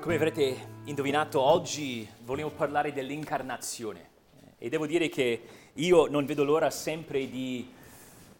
[0.00, 4.08] Come avrete indovinato, oggi vogliamo parlare dell'incarnazione
[4.56, 5.42] e devo dire che
[5.74, 7.70] io non vedo l'ora sempre di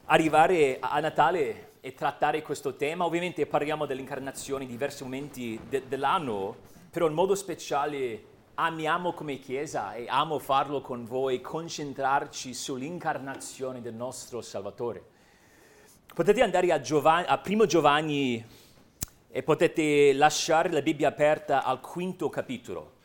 [0.07, 3.05] arrivare a Natale e trattare questo tema.
[3.05, 6.57] Ovviamente parliamo dell'incarnazione in diversi momenti de- dell'anno,
[6.91, 8.25] però in modo speciale
[8.55, 15.05] amiamo come Chiesa e amo farlo con voi, concentrarci sull'incarnazione del nostro Salvatore.
[16.15, 18.43] Potete andare a, Giovanni, a Primo Giovanni
[19.31, 22.99] e potete lasciare la Bibbia aperta al quinto capitolo.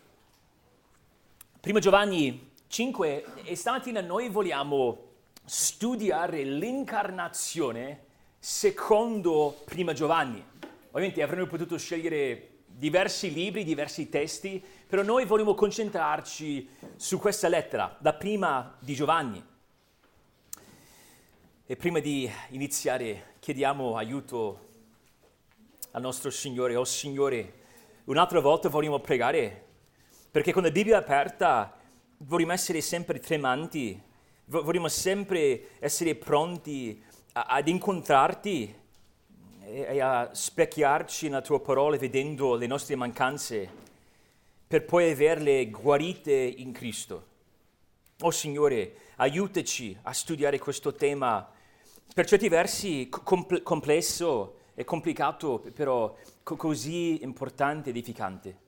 [1.59, 5.03] Primo Giovanni 5 e stamattina noi vogliamo
[5.45, 8.03] studiare l'incarnazione
[8.39, 10.43] secondo Primo Giovanni.
[10.87, 17.97] Ovviamente avremmo potuto scegliere diversi libri, diversi testi, però noi vogliamo concentrarci su questa lettera,
[18.01, 19.43] la prima di Giovanni.
[21.67, 24.64] E prima di iniziare chiediamo aiuto
[25.95, 27.53] al nostro Signore, oh Signore,
[28.05, 29.63] un'altra volta vogliamo pregare,
[30.29, 31.73] perché con la Bibbia aperta
[32.17, 34.01] vogliamo essere sempre tremanti,
[34.43, 38.75] vogliamo sempre essere pronti ad incontrarti
[39.61, 43.69] e a specchiarci nella tua parola vedendo le nostre mancanze
[44.67, 47.25] per poi averle guarite in Cristo.
[48.19, 51.49] Oh Signore, aiutaci a studiare questo tema
[52.13, 58.59] per certi versi compl- complesso è complicato, però così importante ed edificante.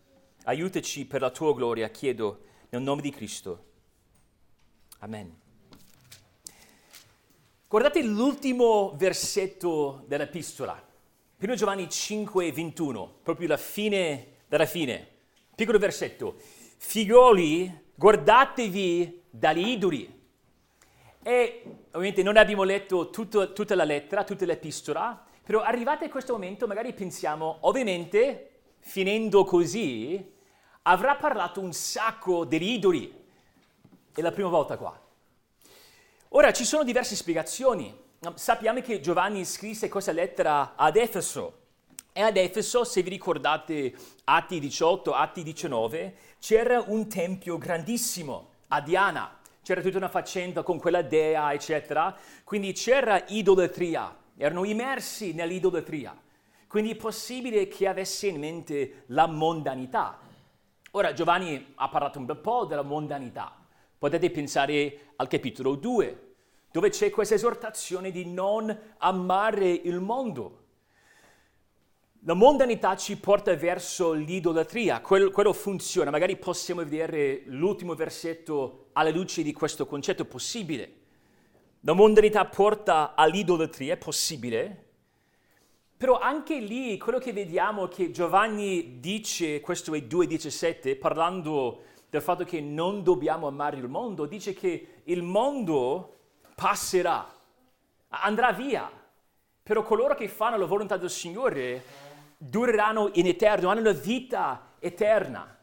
[0.46, 3.66] Aiutaci per la tua gloria, chiedo, nel nome di Cristo.
[5.00, 5.40] Amen.
[7.68, 10.82] Guardate l'ultimo versetto dell'epistola,
[11.40, 15.06] 1 Giovanni 5, 21, proprio la fine della fine.
[15.54, 16.38] Piccolo versetto.
[16.78, 20.16] Figlioli, guardatevi dagli idoli.
[21.22, 26.34] E ovviamente non abbiamo letto tutto, tutta la lettera, tutta l'epistola, però arrivati a questo
[26.34, 30.34] momento magari pensiamo, ovviamente, finendo così,
[30.82, 33.26] avrà parlato un sacco degli idoli.
[34.14, 35.02] È la prima volta qua.
[36.32, 37.98] Ora ci sono diverse spiegazioni.
[38.34, 41.60] Sappiamo che Giovanni scrisse questa lettera ad Efeso.
[42.12, 48.82] E ad Efeso, se vi ricordate Atti 18, Atti 19, c'era un tempio grandissimo a
[48.82, 49.40] Diana.
[49.64, 52.14] C'era tutta una faccenda con quella dea, eccetera.
[52.44, 56.16] Quindi c'era idolatria erano immersi nell'idolatria.
[56.68, 60.20] Quindi è possibile che avesse in mente la mondanità.
[60.92, 63.56] Ora Giovanni ha parlato un bel po' della mondanità.
[63.98, 66.36] Potete pensare al capitolo 2,
[66.72, 70.66] dove c'è questa esortazione di non amare il mondo.
[72.22, 79.12] La mondanità ci porta verso l'idolatria, quello, quello, funziona, magari possiamo vedere l'ultimo versetto alla
[79.12, 80.97] luce di questo concetto possibile.
[81.82, 84.86] La mondanità porta all'idolatria, è possibile,
[85.96, 92.22] però anche lì quello che vediamo è che Giovanni dice, questo è 2,17, parlando del
[92.22, 96.18] fatto che non dobbiamo amare il mondo, dice che il mondo
[96.56, 97.28] passerà,
[98.10, 98.90] andrà via,
[99.62, 101.84] però coloro che fanno la volontà del Signore
[102.38, 105.57] dureranno in eterno, hanno la vita eterna.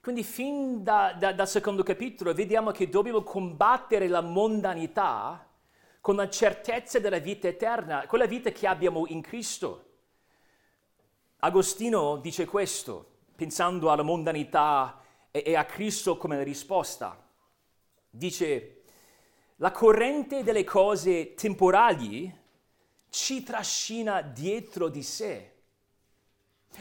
[0.00, 5.46] Quindi fin da, da, dal secondo capitolo vediamo che dobbiamo combattere la mondanità
[6.00, 9.88] con la certezza della vita eterna, quella vita che abbiamo in Cristo.
[11.40, 17.22] Agostino dice questo, pensando alla mondanità e, e a Cristo come risposta.
[18.08, 18.82] Dice,
[19.56, 22.34] la corrente delle cose temporali
[23.10, 25.59] ci trascina dietro di sé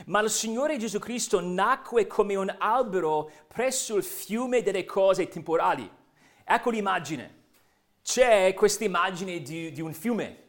[0.06, 5.90] ma il Signore Gesù Cristo nacque come un albero presso il fiume delle cose temporali.
[6.44, 7.38] Ecco l'immagine.
[8.02, 10.44] C'è questa immagine di, di un fiume,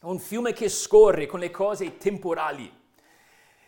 [0.00, 2.72] un fiume che scorre con le cose temporali.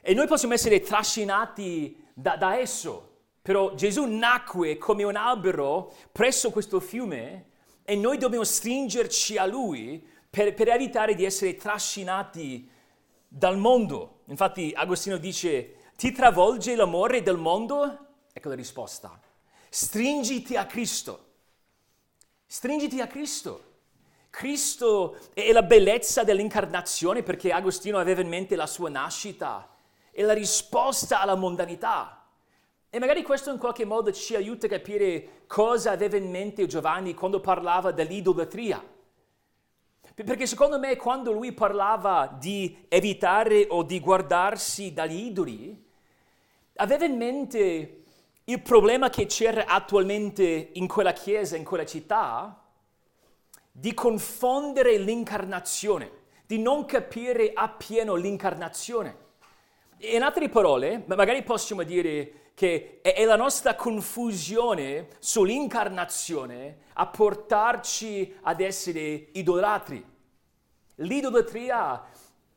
[0.00, 3.04] E noi possiamo essere trascinati da, da esso.
[3.42, 7.46] Però Gesù nacque come un albero presso questo fiume
[7.84, 12.68] e noi dobbiamo stringerci a Lui per, per evitare di essere trascinati
[13.28, 14.22] dal mondo.
[14.26, 18.06] Infatti Agostino dice, ti travolge l'amore del mondo?
[18.32, 19.20] Ecco la risposta.
[19.68, 21.26] Stringiti a Cristo.
[22.46, 23.64] Stringiti a Cristo.
[24.30, 29.68] Cristo è la bellezza dell'incarnazione perché Agostino aveva in mente la sua nascita
[30.10, 32.26] e la risposta alla mondanità.
[32.90, 37.12] E magari questo in qualche modo ci aiuta a capire cosa aveva in mente Giovanni
[37.14, 38.82] quando parlava dell'idolatria.
[40.24, 45.86] Perché secondo me quando lui parlava di evitare o di guardarsi dagli idoli,
[46.74, 48.02] aveva in mente
[48.42, 52.64] il problema che c'era attualmente in quella chiesa, in quella città,
[53.70, 56.10] di confondere l'incarnazione,
[56.46, 59.26] di non capire appieno l'incarnazione.
[59.98, 68.60] In altre parole, magari possiamo dire che è la nostra confusione sull'incarnazione a portarci ad
[68.60, 70.04] essere idolatri.
[70.96, 72.04] L'idolatria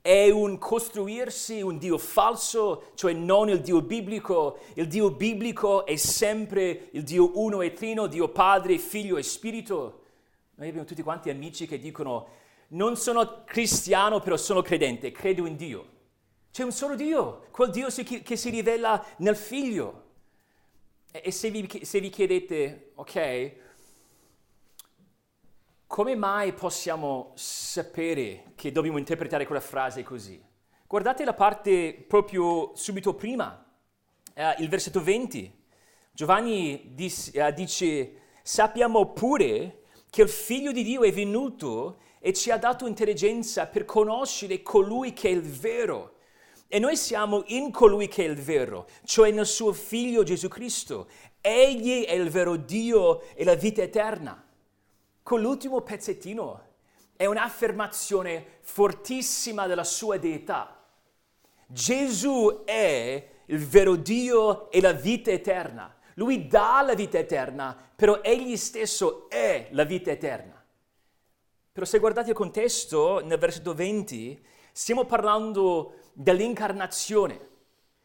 [0.01, 4.57] è un costruirsi un Dio falso, cioè non il Dio biblico.
[4.73, 10.01] Il Dio biblico è sempre il Dio uno e trino, Dio Padre, Figlio e Spirito.
[10.55, 12.27] Noi abbiamo tutti quanti amici che dicono
[12.69, 15.99] non sono cristiano, però sono credente, credo in Dio.
[16.51, 20.09] C'è un solo Dio, quel Dio che si rivela nel figlio.
[21.09, 23.55] E se vi, se vi chiedete, ok,
[25.87, 30.43] come mai possiamo sapere che dobbiamo interpretare quella frase così?
[30.87, 33.65] Guardate la parte proprio subito prima,
[34.33, 35.63] eh, il versetto 20.
[36.11, 42.51] Giovanni dis, eh, dice, sappiamo pure che il figlio di Dio è venuto e ci
[42.51, 46.19] ha dato intelligenza per conoscere colui che è il vero
[46.73, 51.09] e noi siamo in colui che è il vero, cioè nel suo figlio Gesù Cristo.
[51.41, 54.41] Egli è il vero Dio e la vita eterna.
[55.21, 56.61] Con l'ultimo pezzettino
[57.17, 60.81] è un'affermazione fortissima della sua deità.
[61.67, 65.93] Gesù è il vero Dio e la vita eterna.
[66.13, 70.63] Lui dà la vita eterna, però egli stesso è la vita eterna.
[71.73, 74.41] Però se guardate il contesto, nel versetto 20,
[74.71, 77.49] stiamo parlando dell'incarnazione.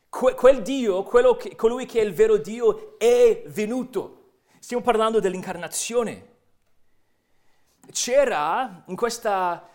[0.08, 1.02] Que- quel Dio,
[1.36, 4.32] che, colui che è il vero Dio, è venuto.
[4.58, 6.34] Stiamo parlando dell'incarnazione.
[7.90, 9.68] C'era in questa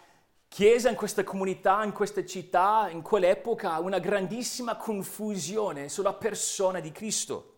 [0.48, 6.92] chiesa, in questa comunità, in questa città, in quell'epoca, una grandissima confusione sulla persona di
[6.92, 7.56] Cristo.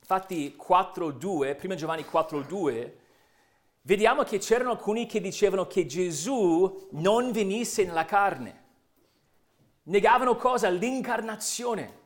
[0.00, 2.92] Infatti 4.2, prima Giovanni 4.2,
[3.82, 8.66] vediamo che c'erano alcuni che dicevano che Gesù non venisse nella carne
[9.88, 10.68] negavano cosa?
[10.68, 11.96] L'incarnazione.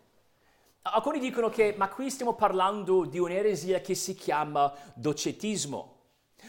[0.82, 5.90] Alcuni dicono che, ma qui stiamo parlando di un'eresia che si chiama docetismo.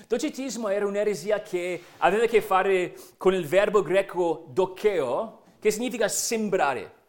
[0.08, 6.08] Docetismo era un'eresia che aveva a che fare con il verbo greco dokeo, che significa
[6.08, 7.02] sembrare.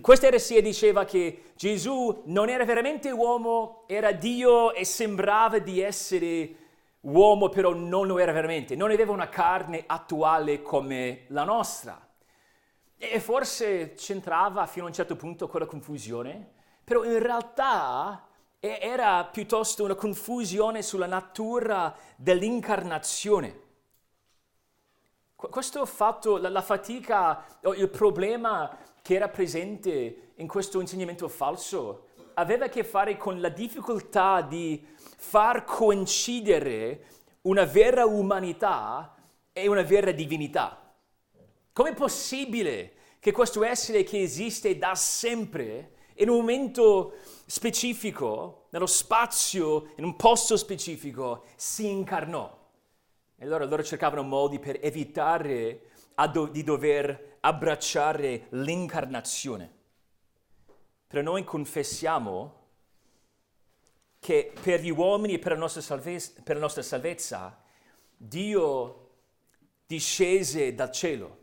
[0.00, 6.56] Questa eresia diceva che Gesù non era veramente uomo, era Dio e sembrava di essere
[7.00, 8.76] uomo, però non lo era veramente.
[8.76, 12.11] Non aveva una carne attuale come la nostra.
[13.04, 16.52] E forse c'entrava fino a un certo punto quella confusione,
[16.84, 18.28] però in realtà
[18.60, 23.60] era piuttosto una confusione sulla natura dell'incarnazione.
[25.34, 27.44] Questo fatto, la, fatica,
[27.74, 33.48] il problema che era presente in questo insegnamento falso aveva a che fare con la
[33.48, 37.06] difficoltà di far coincidere
[37.42, 39.16] una vera umanità
[39.52, 40.81] e una vera divinità.
[41.72, 47.14] Com'è possibile che questo essere che esiste da sempre, in un momento
[47.46, 52.60] specifico, nello spazio, in un posto specifico, si incarnò?
[53.36, 55.90] E allora loro cercavano modi per evitare
[56.30, 59.80] do- di dover abbracciare l'incarnazione.
[61.06, 62.60] Però noi confessiamo
[64.18, 67.60] che per gli uomini e per la nostra, salvezza, per la nostra salvezza
[68.16, 69.10] Dio
[69.86, 71.41] discese dal cielo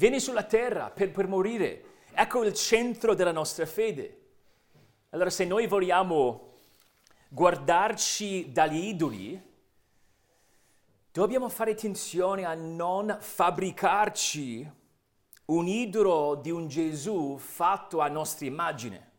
[0.00, 1.84] viene sulla terra per, per morire.
[2.14, 4.18] Ecco il centro della nostra fede.
[5.10, 6.54] Allora se noi vogliamo
[7.28, 9.38] guardarci dagli idoli,
[11.12, 14.70] dobbiamo fare attenzione a non fabbricarci
[15.44, 19.10] un idolo di un Gesù fatto a nostra immagine,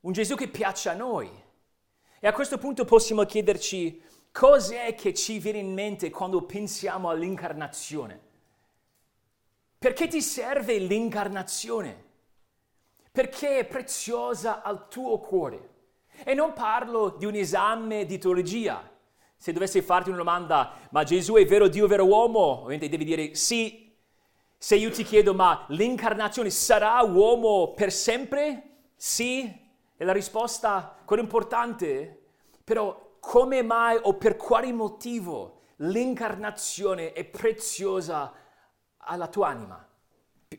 [0.00, 1.30] un Gesù che piace a noi.
[2.18, 4.02] E a questo punto possiamo chiederci
[4.32, 8.26] cos'è che ci viene in mente quando pensiamo all'incarnazione.
[9.78, 12.04] Perché ti serve l'incarnazione?
[13.12, 15.76] Perché è preziosa al tuo cuore.
[16.24, 18.90] E non parlo di un esame di teologia.
[19.36, 22.40] Se dovessi farti una domanda, ma Gesù è vero Dio, vero uomo?
[22.62, 23.96] Ovviamente devi dire sì.
[24.56, 28.78] Se io ti chiedo, ma l'incarnazione sarà uomo per sempre?
[28.96, 29.42] Sì.
[29.96, 32.30] E la risposta, quello importante,
[32.64, 38.32] però come mai o per quale motivo l'incarnazione è preziosa
[38.98, 39.86] alla tua anima,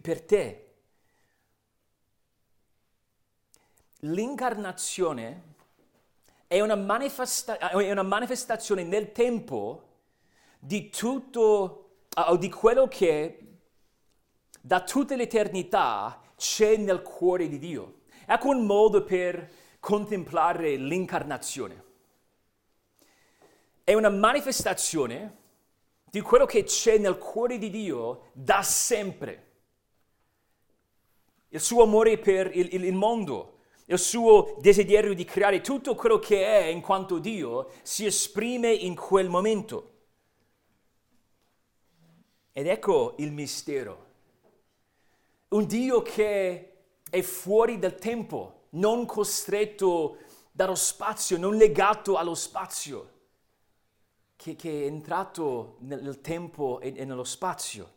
[0.02, 0.66] per te.
[4.00, 5.44] L'incarnazione
[6.48, 9.88] è una, manifesta- è una manifestazione nel tempo
[10.58, 13.44] di tutto, o di quello che
[14.62, 18.02] da tutta l'eternità c'è nel cuore di Dio.
[18.26, 21.84] Ecco un modo per contemplare l'incarnazione.
[23.84, 25.38] È una manifestazione
[26.10, 29.48] di quello che c'è nel cuore di Dio da sempre.
[31.50, 36.20] il suo amore per il, il, il mondo, il suo desiderio di creare tutto quello
[36.20, 39.94] che è in quanto Dio si esprime in quel momento.
[42.52, 44.08] Ed ecco il mistero.
[45.50, 46.74] Un Dio che
[47.10, 50.18] è fuori dal tempo, non costretto
[50.52, 53.19] dallo spazio, non legato allo spazio,
[54.40, 57.92] che, che è entrato nel tempo e, e nello spazio.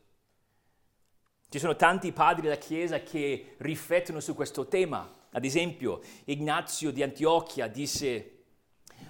[1.48, 5.08] Ci sono tanti padri della Chiesa che riflettono su questo tema.
[5.30, 8.38] Ad esempio, Ignazio di Antiochia disse,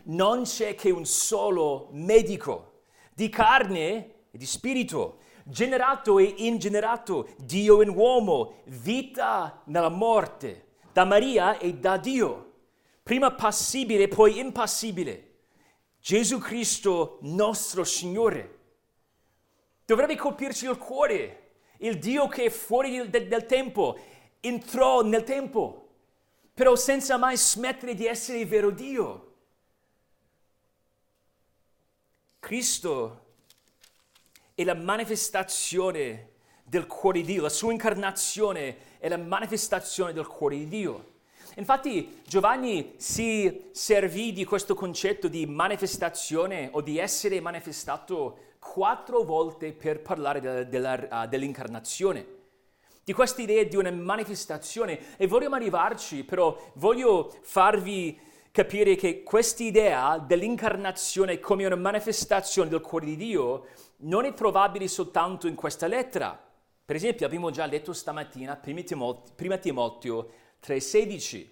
[0.04, 2.82] non c'è che un solo medico
[3.14, 11.06] di carne e di spirito, generato e ingenerato, Dio in uomo, vita nella morte, da
[11.06, 12.52] Maria e da Dio,
[13.02, 15.31] prima passibile e poi impassibile.
[16.02, 18.58] Gesù Cristo nostro Signore.
[19.84, 21.38] Dovrebbe colpirci il cuore.
[21.78, 23.96] Il Dio che è fuori del, del tempo
[24.40, 25.90] entrò nel tempo,
[26.52, 29.34] però senza mai smettere di essere il vero Dio.
[32.40, 33.26] Cristo
[34.54, 36.30] è la manifestazione
[36.64, 41.11] del cuore di Dio, la sua incarnazione è la manifestazione del cuore di Dio.
[41.56, 49.72] Infatti Giovanni si servì di questo concetto di manifestazione o di essere manifestato quattro volte
[49.72, 52.40] per parlare della, della, uh, dell'incarnazione
[53.04, 58.18] di questa idea di una manifestazione e vogliamo arrivarci, però voglio farvi
[58.52, 63.66] capire che questa idea dell'incarnazione come una manifestazione del cuore di Dio
[63.98, 66.38] non è trovabile soltanto in questa lettera.
[66.84, 70.30] Per esempio abbiamo già letto stamattina 1 Timoteo, Timoteo
[70.62, 71.50] 3:16.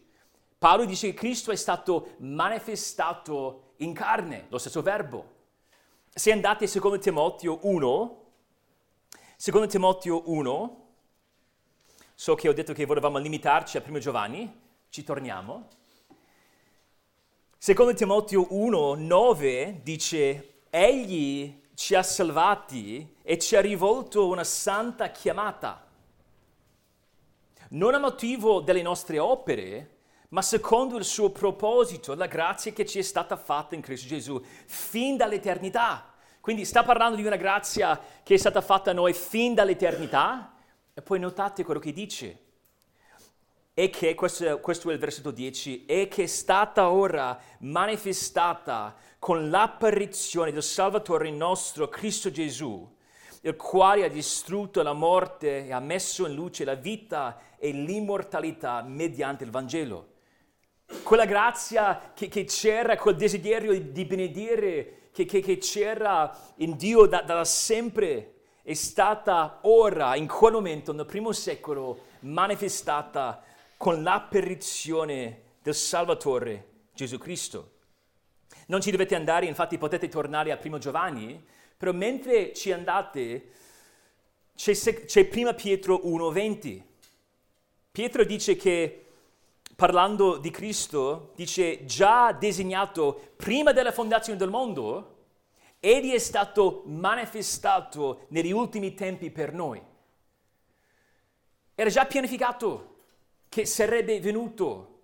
[0.58, 5.38] Paolo dice che Cristo è stato manifestato in carne, lo stesso verbo.
[6.12, 8.24] Se andate a 2 Timoteo 1,
[9.42, 10.88] 2 Timoteo 1,
[12.14, 15.68] so che ho detto che volevamo limitarci a 1 Giovanni, ci torniamo.
[17.64, 25.10] 2 Timoteo 1, 9 dice, Egli ci ha salvati e ci ha rivolto una santa
[25.10, 25.89] chiamata
[27.70, 29.98] non a motivo delle nostre opere,
[30.30, 34.40] ma secondo il suo proposito, la grazia che ci è stata fatta in Cristo Gesù,
[34.66, 36.12] fin dall'eternità.
[36.40, 40.54] Quindi sta parlando di una grazia che è stata fatta a noi fin dall'eternità,
[40.94, 42.38] e poi notate quello che dice.
[43.74, 49.50] E che, questo, questo è il versetto 10, e che è stata ora manifestata con
[49.50, 52.96] l'apparizione del Salvatore nostro Cristo Gesù,
[53.42, 58.82] il quale ha distrutto la morte e ha messo in luce la vita e l'immortalità
[58.82, 60.08] mediante il Vangelo.
[61.02, 67.04] Quella grazia che, che c'era, quel desiderio di benedire che, che, che c'era in Dio
[67.04, 73.42] da, da sempre, è stata ora, in quel momento, nel primo secolo, manifestata
[73.76, 77.72] con l'apparizione del Salvatore Gesù Cristo.
[78.68, 81.44] Non ci dovete andare, infatti potete tornare a primo Giovanni,
[81.76, 83.50] però mentre ci andate,
[84.54, 86.88] c'è, c'è prima Pietro 1,20.
[87.92, 89.06] Pietro dice che,
[89.74, 95.16] parlando di Cristo, dice già designato prima della fondazione del mondo,
[95.80, 99.82] egli è stato manifestato negli ultimi tempi per noi.
[101.74, 102.96] Era già pianificato
[103.48, 104.98] che sarebbe venuto.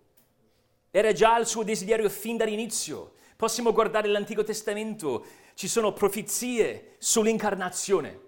[0.92, 3.14] Era già il suo desiderio fin dall'inizio.
[3.34, 5.24] Possiamo guardare l'Antico Testamento,
[5.54, 8.25] ci sono profezie sull'incarnazione.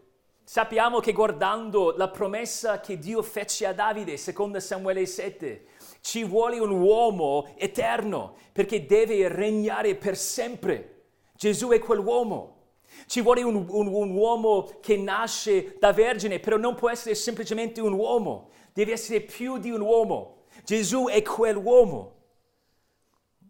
[0.48, 5.66] Sappiamo che guardando la promessa che Dio fece a Davide, secondo Samuele 7,
[6.00, 11.02] ci vuole un uomo eterno perché deve regnare per sempre.
[11.34, 12.70] Gesù è quell'uomo.
[13.04, 17.82] Ci vuole un, un, un, uomo che nasce da vergine, però non può essere semplicemente
[17.82, 20.44] un uomo, deve essere più di un uomo.
[20.64, 22.14] Gesù è quell'uomo.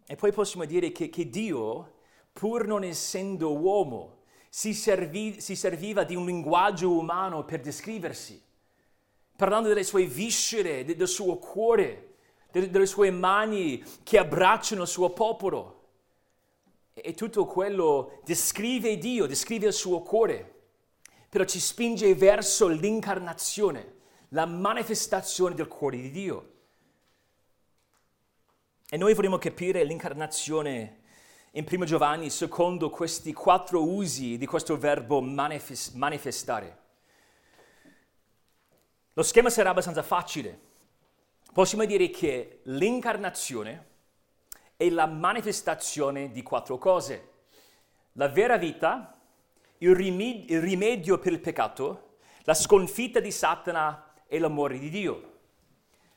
[0.05, 1.93] E poi possiamo dire che, che Dio,
[2.33, 4.18] pur non essendo uomo,
[4.49, 8.41] si, servi, si serviva di un linguaggio umano per descriversi,
[9.35, 12.15] parlando delle sue viscere, del suo cuore,
[12.51, 15.75] delle sue mani che abbracciano il suo popolo.
[16.93, 20.55] E tutto quello descrive Dio, descrive il suo cuore,
[21.29, 23.97] però ci spinge verso l'incarnazione,
[24.29, 26.53] la manifestazione del cuore di Dio.
[28.89, 30.98] E noi vorremmo capire l'incarnazione
[31.53, 36.77] in 1 Giovanni secondo questi quattro usi di questo verbo manifestare.
[39.13, 40.67] Lo schema sarà abbastanza facile.
[41.51, 43.87] Possiamo dire che l'incarnazione
[44.77, 47.29] è la manifestazione di quattro cose.
[48.13, 49.19] La vera vita,
[49.79, 55.37] il rimedio per il peccato, la sconfitta di Satana e l'amore di Dio.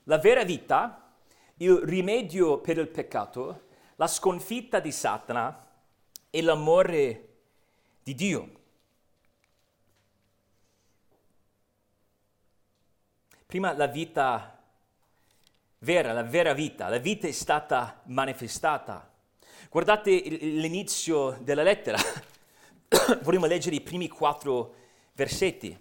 [0.04, 1.14] la vera vita,
[1.58, 3.66] il rimedio per il peccato,
[4.02, 5.64] la sconfitta di Satana
[6.28, 7.28] e l'amore
[8.02, 8.52] di Dio.
[13.46, 14.60] Prima la vita
[15.78, 19.08] vera, la vera vita, la vita è stata manifestata.
[19.70, 21.98] Guardate l'inizio della lettera,
[23.22, 24.74] vorremmo leggere i primi quattro
[25.12, 25.78] versetti.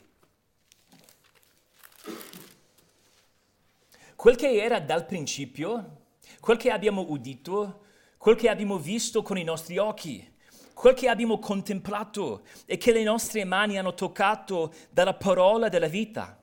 [4.16, 6.04] Quel che era dal principio,
[6.40, 7.90] quel che abbiamo udito,
[8.22, 10.32] quel che abbiamo visto con i nostri occhi,
[10.76, 16.40] quel che abbiamo contemplato e che le nostre mani hanno toccato dalla parola della vita.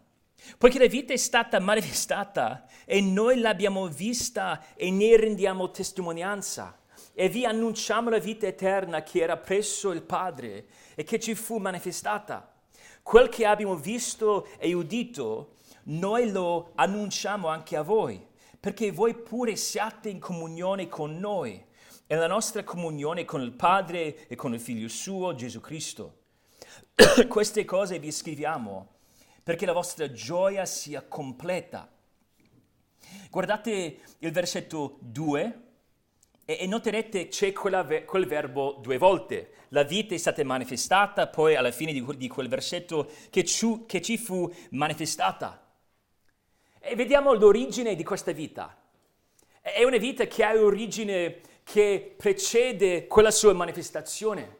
[0.58, 6.80] Poiché la vita è stata manifestata e noi l'abbiamo vista e ne rendiamo testimonianza
[7.14, 10.66] e vi annunciamo la vita eterna che era presso il Padre
[10.96, 12.54] e che ci fu manifestata.
[13.04, 18.20] Quel che abbiamo visto e udito, noi lo annunciamo anche a voi,
[18.58, 21.66] perché voi pure siate in comunione con noi
[22.10, 26.20] e la nostra comunione con il Padre e con il Figlio suo, Gesù Cristo.
[27.28, 28.94] Queste cose vi scriviamo
[29.42, 31.86] perché la vostra gioia sia completa.
[33.30, 35.62] Guardate il versetto 2
[36.46, 39.50] e, noterete c'è quella, quel verbo due volte.
[39.68, 44.00] La vita è stata manifestata, poi alla fine di, di quel versetto che, ci, che
[44.00, 45.62] ci fu manifestata.
[46.80, 48.74] E vediamo l'origine di questa vita.
[49.60, 54.56] È una vita che ha origine che precede quella sua manifestazione.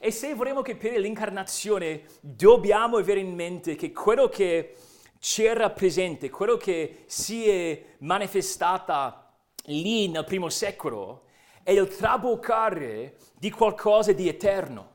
[0.00, 4.74] E se vorremmo capire l'incarnazione, dobbiamo avere in mente che quello che
[5.20, 9.32] c'era presente, quello che si è manifestata
[9.66, 11.26] lì nel primo secolo,
[11.62, 14.88] è il traboccare di qualcosa di eterno.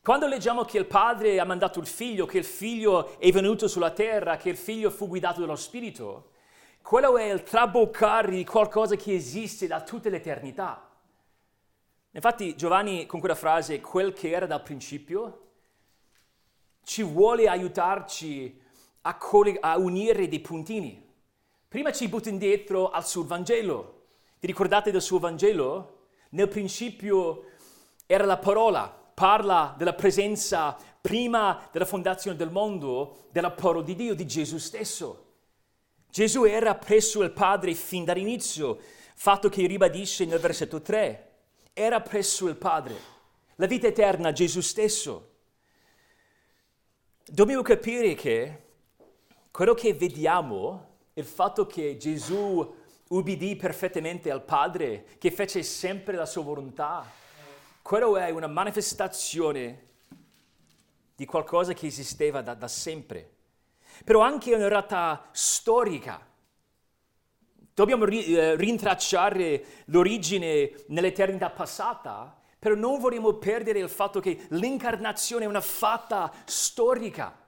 [0.00, 3.90] Quando leggiamo che il Padre ha mandato il Figlio, che il Figlio è venuto sulla
[3.90, 6.30] terra, che il Figlio fu guidato dallo Spirito,
[6.86, 10.88] quello è il traboccare di qualcosa che esiste da tutta l'eternità.
[12.12, 15.48] Infatti Giovanni con quella frase, quel che era dal principio,
[16.84, 18.62] ci vuole aiutarci
[19.00, 21.04] a, colleg- a unire dei puntini.
[21.66, 24.04] Prima ci butta indietro al suo Vangelo.
[24.38, 26.06] Vi ricordate del suo Vangelo?
[26.30, 27.46] Nel principio
[28.06, 34.14] era la parola, parla della presenza prima della fondazione del mondo, della parola di Dio,
[34.14, 35.25] di Gesù stesso.
[36.16, 38.78] Gesù era presso il Padre fin dall'inizio,
[39.16, 41.32] fatto che ribadisce nel versetto 3
[41.74, 42.94] era presso il Padre,
[43.56, 45.32] la vita eterna, Gesù stesso.
[47.22, 48.62] Dobbiamo capire che
[49.50, 52.74] quello che vediamo, il fatto che Gesù
[53.08, 57.04] ubbidì perfettamente al Padre, che fece sempre la sua volontà,
[57.82, 59.84] quello è una manifestazione
[61.14, 63.35] di qualcosa che esisteva da, da sempre,
[64.04, 66.26] però anche una realtà storica
[67.76, 75.44] Dobbiamo ri- eh, rintracciare l'origine nell'eternità passata, però non vorremmo perdere il fatto che l'incarnazione
[75.44, 77.38] è una fatta storica.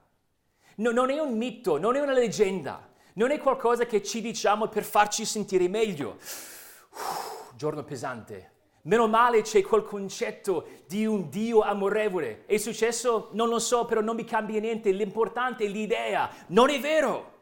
[0.75, 4.67] No, non è un mito, non è una leggenda, non è qualcosa che ci diciamo
[4.67, 6.19] per farci sentire meglio.
[6.91, 8.51] Uff, giorno pesante.
[8.83, 12.45] Meno male c'è quel concetto di un Dio amorevole.
[12.45, 13.29] È successo?
[13.33, 14.91] Non lo so, però non mi cambia niente.
[14.91, 16.29] L'importante è l'idea.
[16.47, 17.37] Non è vero.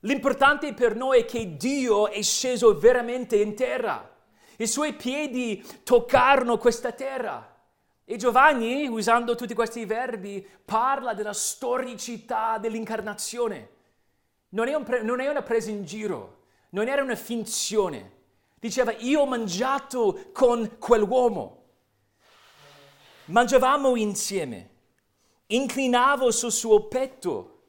[0.00, 4.12] L'importante per noi è che Dio è sceso veramente in terra.
[4.58, 7.52] I suoi piedi toccarono questa terra.
[8.04, 13.70] E Giovanni, usando tutti questi verbi, parla della storicità dell'incarnazione.
[14.50, 18.13] Non è, pre- non è una presa in giro, non era una finzione.
[18.64, 21.64] Diceva, io ho mangiato con quell'uomo.
[23.26, 24.70] Mangiavamo insieme.
[25.48, 27.64] Inclinavo sul suo petto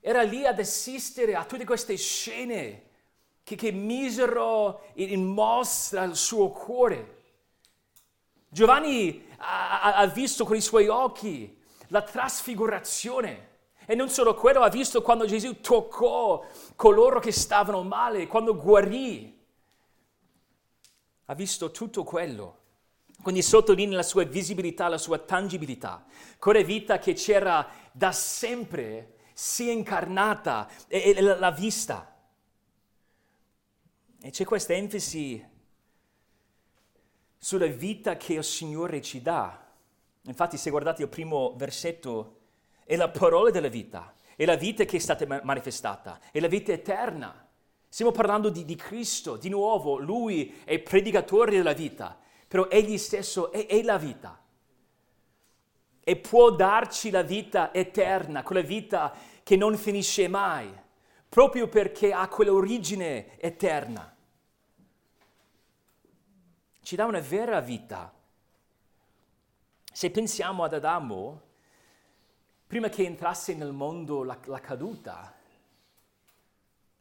[0.00, 2.88] era lì ad assistere a tutte queste scene
[3.44, 7.22] che, che misero in mostra il suo cuore.
[8.48, 13.50] Giovanni ha, ha visto con i suoi occhi la trasfigurazione.
[13.86, 16.44] E non solo quello, ha visto quando Gesù toccò
[16.76, 19.40] coloro che stavano male, quando guarì.
[21.26, 22.58] Ha visto tutto quello.
[23.22, 26.04] Quindi sottolinea la sua visibilità, la sua tangibilità.
[26.38, 32.16] Quella vita che c'era da sempre si è incarnata e, e l'ha vista.
[34.20, 35.50] E c'è questa enfasi
[37.38, 39.66] sulla vita che il Signore ci dà.
[40.22, 42.41] Infatti, se guardate il primo versetto,
[42.84, 46.72] è la parola della vita, è la vita che è stata manifestata, è la vita
[46.72, 47.48] eterna.
[47.88, 52.18] Stiamo parlando di, di Cristo, di nuovo, Lui è predicatore della vita,
[52.48, 54.42] però Egli stesso è, è la vita
[56.04, 60.68] e può darci la vita eterna, quella vita che non finisce mai,
[61.28, 64.14] proprio perché ha quell'origine eterna.
[66.82, 68.12] Ci dà una vera vita.
[69.92, 71.42] Se pensiamo ad Adamo,
[72.72, 75.30] prima che entrasse nel mondo la, la caduta,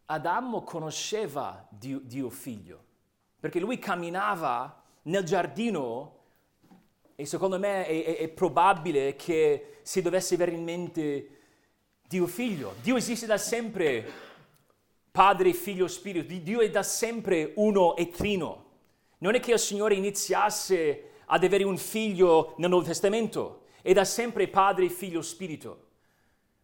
[0.08, 2.84] Adamo conosceva Dio, Dio figlio,
[3.40, 6.18] perché lui camminava nel giardino
[7.16, 11.40] e secondo me è, è, è, probabile che si dovesse avere in mente
[12.06, 12.74] Dio figlio.
[12.82, 14.12] Dio esiste da sempre,
[15.10, 16.34] Padre, Figlio, Spirito.
[16.34, 18.66] Dio è da sempre uno e trino.
[19.20, 24.06] Non è che il Signore iniziasse ad avere un figlio nel Nuovo Testamento, è da
[24.06, 25.88] sempre Padre, Figlio, Spirito.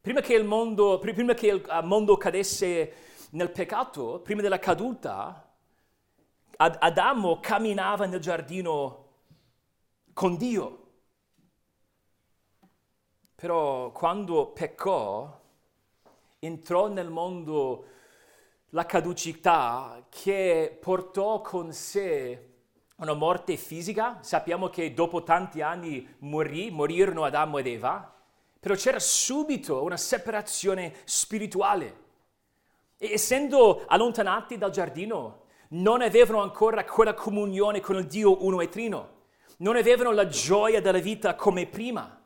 [0.01, 2.93] Prima che il mondo, prima che il mondo cadesse
[3.31, 5.47] nel peccato, prima della caduta,
[6.57, 9.05] Adamo camminava nel giardino
[10.13, 10.85] con Dio.
[13.35, 15.39] Però quando peccò,
[16.39, 17.85] entrò nel mondo
[18.69, 22.46] la caducità che portò con sé
[22.97, 24.19] una morte fisica.
[24.21, 28.13] Sappiamo che dopo tanti anni morì, morirono Adamo ed Eva,
[28.59, 32.05] però c'era subito una separazione spirituale.
[32.97, 38.69] E essendo allontanati dal giardino, non avevano ancora quella comunione con il Dio uno e
[38.69, 39.15] trino,
[39.57, 42.19] non avevano la gioia della vita come prima.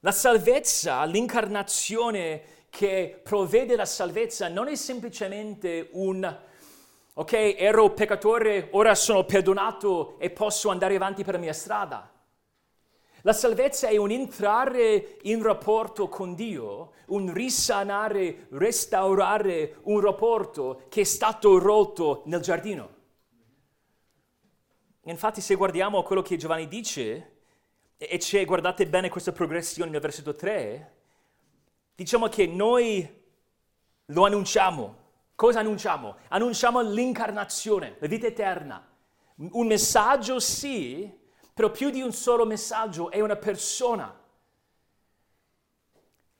[0.00, 6.38] La salvezza, l'incarnazione che provvede la salvezza non è semplicemente un
[7.18, 12.12] ok, ero peccatore, ora sono perdonato e posso andare avanti per la mia strada.
[13.22, 21.00] La salvezza è un entrare in rapporto con Dio, un risanare, restaurare un rapporto che
[21.00, 22.94] è stato rotto nel giardino.
[25.04, 27.38] Infatti se guardiamo quello che Giovanni dice,
[27.96, 30.94] e c'è, guardate bene questa progressione nel versetto 3,
[31.94, 33.24] diciamo che noi
[34.04, 35.04] lo annunciamo.
[35.36, 36.16] Cosa annunciamo?
[36.28, 38.84] Annunciamo l'incarnazione, la vita eterna.
[39.36, 41.08] Un messaggio sì,
[41.52, 44.24] però più di un solo messaggio è una persona.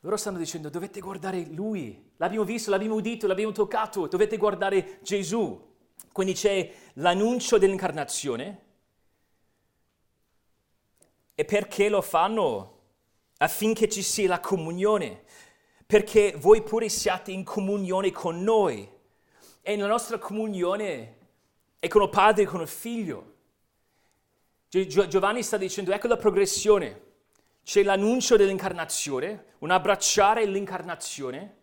[0.01, 5.75] Loro stanno dicendo dovete guardare lui, l'abbiamo visto, l'abbiamo udito, l'abbiamo toccato, dovete guardare Gesù.
[6.11, 8.65] Quindi c'è l'annuncio dell'incarnazione,
[11.35, 12.73] e perché lo fanno?
[13.39, 15.25] Affinché ci sia la comunione,
[15.87, 18.89] perché voi pure siate in comunione con noi.
[19.63, 21.17] E la nostra comunione
[21.79, 23.35] è con il Padre e con il Figlio.
[24.69, 27.05] Giovanni sta dicendo, ecco la progressione.
[27.63, 31.57] C'è l'annuncio dell'incarnazione, un abbracciare l'incarnazione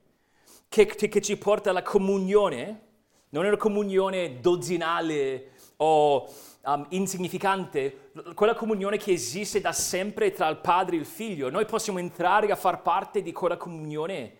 [0.67, 2.81] che, che ci porta alla comunione,
[3.29, 10.47] non è una comunione dozzinale o um, insignificante, quella comunione che esiste da sempre tra
[10.47, 11.49] il Padre e il Figlio.
[11.49, 14.37] Noi possiamo entrare a far parte di quella comunione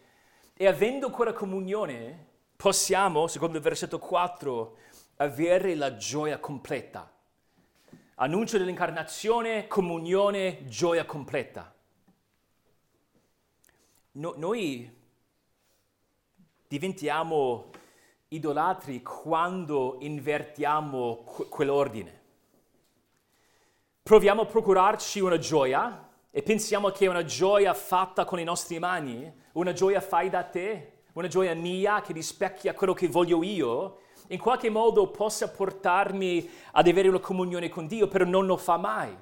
[0.56, 4.78] e avendo quella comunione possiamo, secondo il versetto 4,
[5.18, 7.12] avere la gioia completa.
[8.16, 11.74] Annuncio dell'incarnazione, comunione, gioia completa.
[14.16, 15.02] No, noi
[16.68, 17.72] diventiamo
[18.34, 22.22] idolatri quando invertiamo quell'ordine.
[24.02, 29.32] Proviamo a procurarci una gioia e pensiamo che una gioia fatta con le nostre mani,
[29.54, 34.40] una gioia fai da te, una gioia mia che rispecchia quello che voglio io, in
[34.40, 39.16] qualche modo possa portarmi ad avere una comunione con Dio, però non lo fa mai.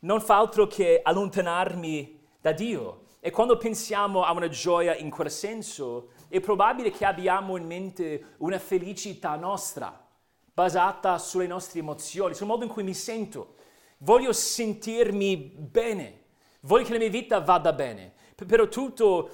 [0.00, 3.08] Non fa altro che allontanarmi da Dio.
[3.22, 8.36] E quando pensiamo a una gioia in quel senso, è probabile che abbiamo in mente
[8.38, 10.06] una felicità nostra,
[10.54, 13.56] basata sulle nostre emozioni, sul modo in cui mi sento.
[13.98, 16.22] Voglio sentirmi bene,
[16.60, 19.30] voglio che la mia vita vada bene, però tutto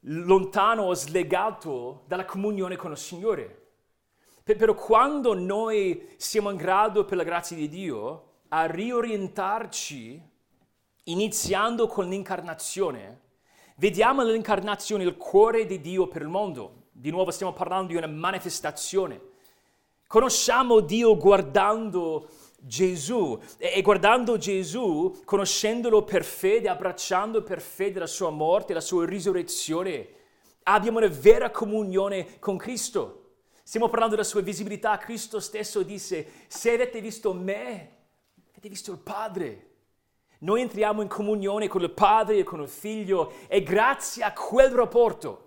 [0.00, 3.62] lontano o slegato dalla comunione con il Signore.
[4.44, 10.34] Però quando noi siamo in grado, per la grazia di Dio, a riorientarci,
[11.06, 13.24] iniziando con l'incarnazione,
[13.78, 16.84] Vediamo nell'incarnazione il cuore di Dio per il mondo.
[16.92, 19.20] Di nuovo stiamo parlando di una manifestazione.
[20.06, 22.26] Conosciamo Dio guardando
[22.58, 29.04] Gesù e guardando Gesù, conoscendolo per fede, abbracciando per fede la sua morte, la sua
[29.04, 30.08] risurrezione,
[30.62, 33.24] abbiamo una vera comunione con Cristo.
[33.62, 34.96] Stiamo parlando della sua visibilità.
[34.96, 37.96] Cristo stesso disse, se avete visto me,
[38.52, 39.65] avete visto il Padre.
[40.40, 44.70] Noi entriamo in comunione con il Padre e con il Figlio e grazie a quel
[44.70, 45.44] rapporto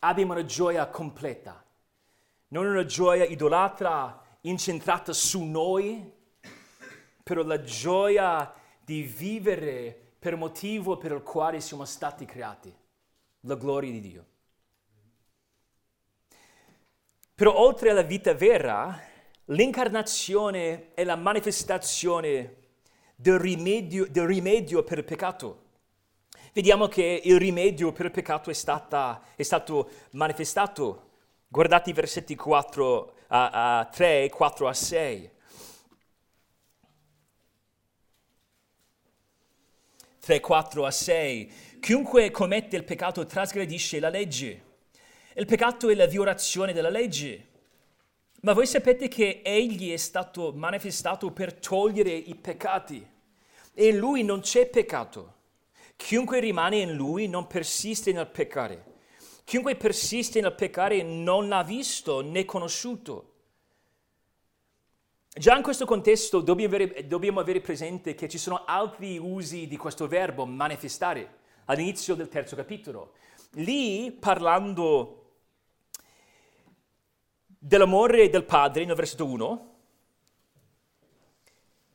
[0.00, 1.64] abbiamo una gioia completa.
[2.48, 6.12] Non una gioia idolatra, incentrata su noi,
[7.22, 12.74] però la gioia di vivere per motivo per il quale siamo stati creati,
[13.40, 14.26] la gloria di Dio.
[17.34, 18.98] Però oltre alla vita vera,
[19.44, 22.57] l'incarnazione è la manifestazione
[23.20, 25.64] del rimedio, del rimedio per il peccato.
[26.52, 31.06] Vediamo che il rimedio per il peccato è, stata, è stato manifestato.
[31.48, 35.30] Guardate i versetti 4 a, a 3, 4 a 6.
[40.20, 41.52] 3, 4 a 6.
[41.80, 44.62] Chiunque commette il peccato trasgredisce la legge.
[45.34, 47.47] Il peccato è la violazione della legge.
[48.40, 53.04] Ma voi sapete che egli è stato manifestato per togliere i peccati.
[53.74, 55.34] E in lui non c'è peccato.
[55.96, 58.84] Chiunque rimane in lui non persiste nel peccare.
[59.42, 63.32] Chiunque persiste nel peccare non l'ha visto né conosciuto.
[65.32, 69.76] Già in questo contesto dobbiamo avere, dobbiamo avere, presente che ci sono altri usi di
[69.76, 73.14] questo verbo manifestare all'inizio del terzo capitolo.
[73.52, 75.17] Lì parlando
[77.68, 79.74] dell'amore del Padre nel versetto 1,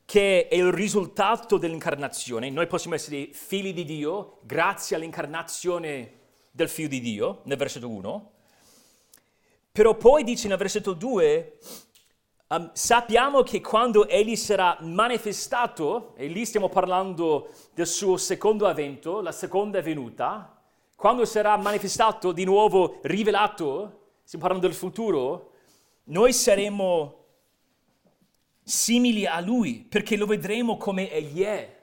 [0.04, 6.20] che è il risultato dell'incarnazione, noi possiamo essere figli di Dio grazie all'incarnazione
[6.52, 8.32] del figlio di Dio nel versetto 1,
[9.72, 11.58] però poi dice nel versetto 2
[12.46, 19.22] Um, sappiamo che quando egli sarà manifestato, e lì stiamo parlando del suo secondo avvento,
[19.22, 20.54] la seconda venuta,
[20.94, 25.53] quando sarà manifestato, di nuovo rivelato, stiamo parlando del futuro,
[26.04, 27.24] noi saremo
[28.62, 31.82] simili a lui, perché lo vedremo come egli è.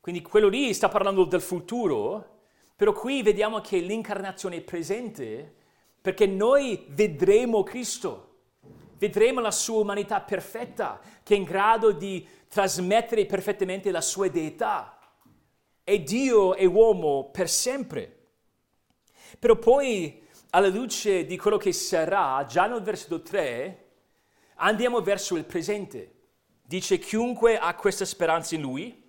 [0.00, 2.40] Quindi quello lì sta parlando del futuro,
[2.76, 5.54] però qui vediamo che l'incarnazione è presente
[6.00, 8.28] perché noi vedremo Cristo
[8.98, 14.98] vedremo la sua umanità perfetta, che è in grado di trasmettere perfettamente la sua deità.
[15.82, 18.16] È Dio e uomo per sempre.
[19.38, 23.86] Però poi, alla luce di quello che sarà, già nel versetto 3,
[24.56, 26.14] andiamo verso il presente.
[26.62, 29.02] Dice chiunque ha questa speranza in lui,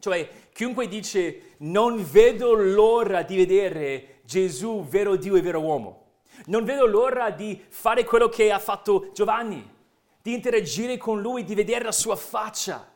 [0.00, 6.06] cioè chiunque dice non vedo l'ora di vedere Gesù, vero Dio e vero uomo.
[6.46, 9.76] Non vedo l'ora di fare quello che ha fatto Giovanni,
[10.22, 12.92] di interagire con lui, di vedere la sua faccia,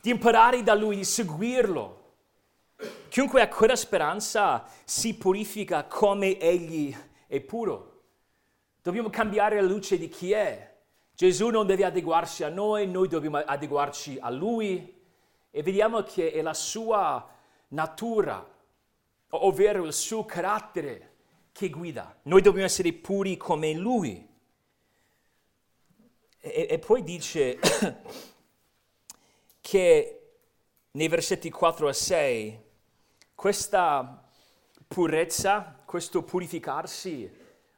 [0.00, 2.05] di imparare da lui, di seguirlo.
[3.08, 6.94] Chiunque ha quella speranza si purifica come egli
[7.26, 8.02] è puro.
[8.82, 10.74] Dobbiamo cambiare la luce di chi è.
[11.14, 14.94] Gesù non deve adeguarsi a noi, noi dobbiamo adeguarci a lui
[15.50, 17.26] e vediamo che è la sua
[17.68, 18.46] natura,
[19.30, 21.14] ovvero il suo carattere
[21.52, 22.14] che guida.
[22.24, 24.28] Noi dobbiamo essere puri come Lui.
[26.38, 27.58] E, e poi dice
[29.62, 30.20] che
[30.90, 32.64] nei versetti 4 a 6
[33.36, 34.24] questa
[34.88, 37.30] purezza, questo purificarsi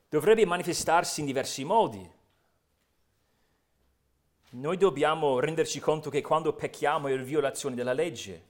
[0.09, 2.11] dovrebbe manifestarsi in diversi modi.
[4.51, 8.47] Noi dobbiamo renderci conto che quando pecchiamo è in violazione della legge.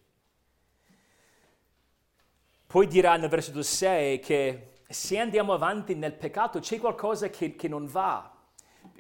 [2.67, 7.69] Poi dirà nel versetto 6 che se andiamo avanti nel peccato c'è qualcosa che, che
[7.69, 8.31] non va.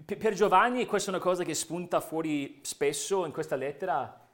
[0.04, 4.26] P- per Giovanni questa è una cosa che spunta fuori spesso in questa lettera.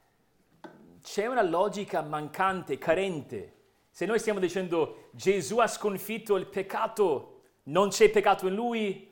[1.03, 3.54] C'è una logica mancante, carente.
[3.95, 9.09] Se noi stiamo dicendo Gesù ha sconfitto il peccato, non c'è peccato in lui,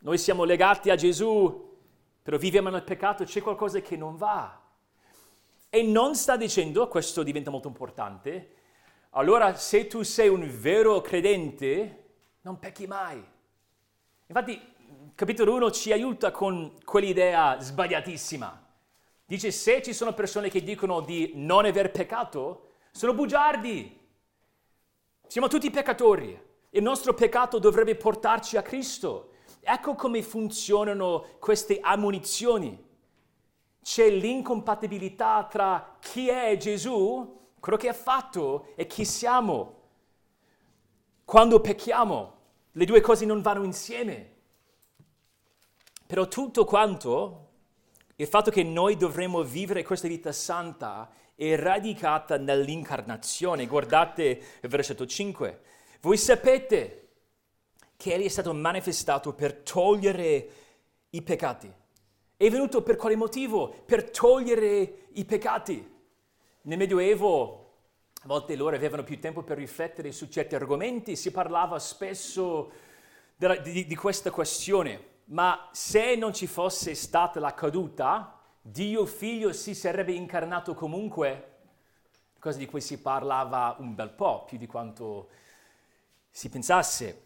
[0.00, 1.74] noi siamo legati a Gesù,
[2.20, 4.60] però viviamo nel peccato, c'è qualcosa che non va.
[5.70, 8.56] E non sta dicendo, questo diventa molto importante,
[9.12, 12.04] allora se tu sei un vero credente,
[12.42, 13.24] non pecchi mai.
[14.26, 14.60] Infatti,
[15.14, 18.66] capitolo 1 ci aiuta con quell'idea sbagliatissima.
[19.24, 24.04] Dice, se ci sono persone che dicono di non aver peccato, sono bugiardi.
[25.28, 26.40] Siamo tutti peccatori.
[26.70, 29.32] Il nostro peccato dovrebbe portarci a Cristo.
[29.60, 32.84] Ecco come funzionano queste ammonizioni.
[33.82, 39.74] C'è l'incompatibilità tra chi è Gesù quello che ha fatto e chi siamo.
[41.24, 42.34] Quando pecchiamo,
[42.70, 44.34] le due cose non vanno insieme.
[46.06, 47.48] Però tutto quanto,
[48.14, 53.66] il fatto che noi dovremmo vivere questa vita santa è radicata nell'incarnazione.
[53.66, 55.60] Guardate il versetto 5.
[56.00, 57.08] Voi sapete
[57.96, 60.48] che Egli è stato manifestato per togliere
[61.10, 61.72] i peccati.
[62.36, 63.68] È venuto per quale motivo?
[63.68, 65.94] Per togliere i peccati.
[66.62, 67.64] Nel Medioevo
[68.22, 72.72] a volte loro avevano più tempo per riflettere su certi argomenti, si parlava spesso
[73.36, 78.35] della, di, di questa questione, ma se non ci fosse stata la caduta,
[78.68, 81.54] Dio figlio si sarebbe incarnato comunque.
[82.32, 85.28] qualcosa di cui si parlava un bel po', più di quanto
[86.28, 87.22] si pensasse.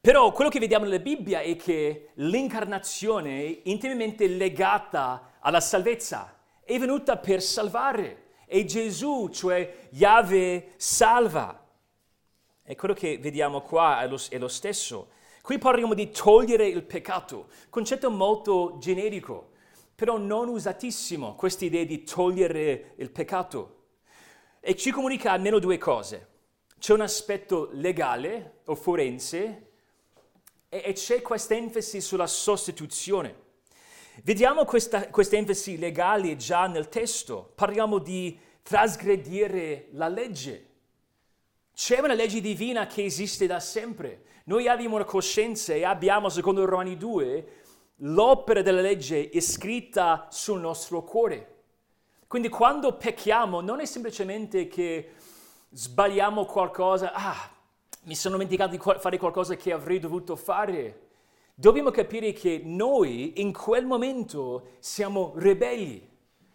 [0.00, 6.76] Però quello che vediamo nella Bibbia è che l'incarnazione è intimamente legata alla salvezza, è
[6.76, 11.64] venuta per salvare e Gesù, cioè Yahweh, salva.
[12.64, 15.10] E quello che vediamo qua è lo, è lo stesso.
[15.40, 19.50] Qui parliamo di togliere il peccato, concetto molto generico,
[19.94, 23.80] però non usatissimo, questa idea di togliere il peccato.
[24.60, 26.28] E ci comunica almeno due cose.
[26.78, 29.70] C'è un aspetto legale o forense
[30.68, 33.50] e, e c'è questa enfasi sulla sostituzione.
[34.24, 37.52] Vediamo questa, questa enfasi legale già nel testo.
[37.54, 40.68] Parliamo di trasgredire la legge.
[41.74, 44.24] C'è una legge divina che esiste da sempre.
[44.44, 47.61] Noi abbiamo una coscienza e abbiamo, secondo Romani 2,
[47.96, 51.48] l'opera della legge è scritta sul nostro cuore.
[52.26, 55.12] Quindi quando pecchiamo non è semplicemente che
[55.70, 57.50] sbagliamo qualcosa, ah,
[58.04, 61.08] mi sono dimenticato di fare qualcosa che avrei dovuto fare.
[61.54, 66.10] Dobbiamo capire che noi in quel momento siamo ribelli.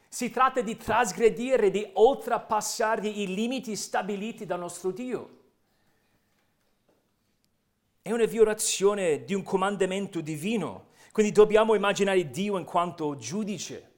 [0.10, 5.36] Si tratta di trasgredire, di oltrepassare i limiti stabiliti dal nostro Dio.
[8.02, 10.87] È una violazione di un comandamento divino.
[11.17, 13.91] Quindi dobbiamo immaginare Dio in quanto giudice.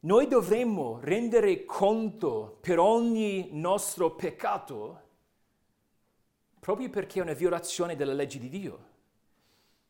[0.00, 5.00] Noi dovremmo rendere conto per ogni nostro peccato
[6.60, 8.84] proprio perché è una violazione della legge di Dio.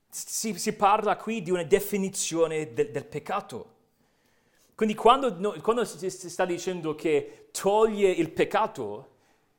[0.09, 3.75] Si, si parla qui di una definizione del, del peccato.
[4.77, 9.15] Quindi quando, no, quando, si sta dicendo che toglie il peccato,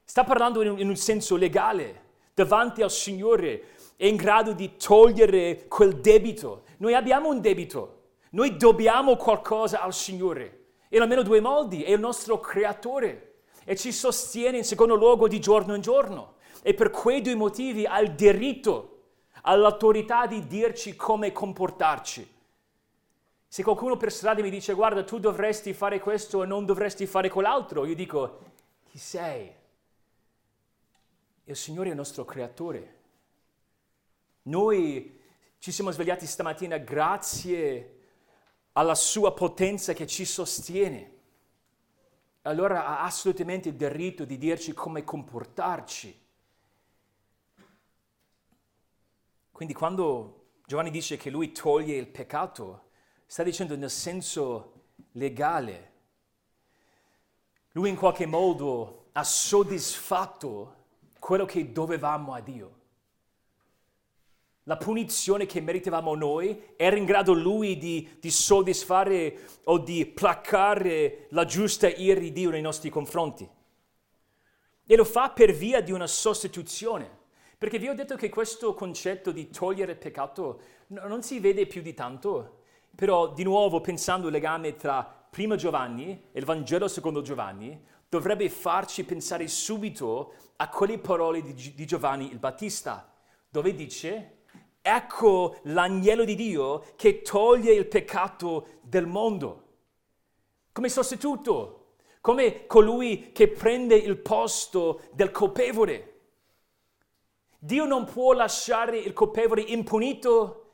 [0.06, 2.12] sta parlando in in un senso legale.
[2.34, 6.64] Davanti al Signore è in grado di togliere quel debito.
[6.78, 8.02] Noi abbiamo un debito.
[8.32, 10.66] Noi dobbiamo qualcosa al Signore.
[10.90, 11.84] In almeno due modi.
[11.84, 13.34] È il nostro creatore
[13.66, 17.86] e ci sostiene in secondo luogo di giorno in giorno e per quei due motivi
[17.86, 19.02] ha il diritto,
[19.42, 22.32] ha l'autorità di dirci come comportarci.
[23.48, 27.30] Se qualcuno per strada mi dice guarda tu dovresti fare questo e non dovresti fare
[27.30, 28.40] quell'altro, io dico
[28.90, 29.52] chi sei?
[31.46, 33.02] Il Signore è il nostro creatore.
[34.44, 35.20] Noi
[35.58, 38.00] ci siamo svegliati stamattina grazie
[38.74, 41.12] alla sua potenza che ci sostiene.
[42.42, 46.22] Allora ha assolutamente il diritto di dirci come comportarci.
[49.52, 52.90] Quindi quando Giovanni dice che lui toglie il peccato,
[53.26, 55.92] sta dicendo nel senso legale.
[57.72, 60.76] Lui in qualche modo ha soddisfatto
[61.20, 62.82] quello che dovevamo a Dio.
[64.64, 71.28] La punizione che meritavamo noi era in grado lui di, di soddisfare o di placare
[71.30, 73.48] la giusta ira di Dio nei nostri confronti.
[74.86, 77.22] E lo fa per via di una sostituzione.
[77.58, 81.94] Perché vi ho detto che questo concetto di togliere peccato non si vede più di
[81.94, 82.60] tanto,
[82.96, 88.50] però di nuovo pensando al legame tra primo Giovanni e il Vangelo secondo Giovanni, dovrebbe
[88.50, 93.12] farci pensare subito a quelle parole di Giovanni il Battista,
[93.50, 94.43] dove dice,
[94.86, 99.68] ecco l'agnello di Dio che toglie il peccato del mondo,
[100.74, 106.10] come sostituto, come colui che prende il posto del colpevole.
[107.58, 110.72] Dio non può lasciare il colpevole impunito,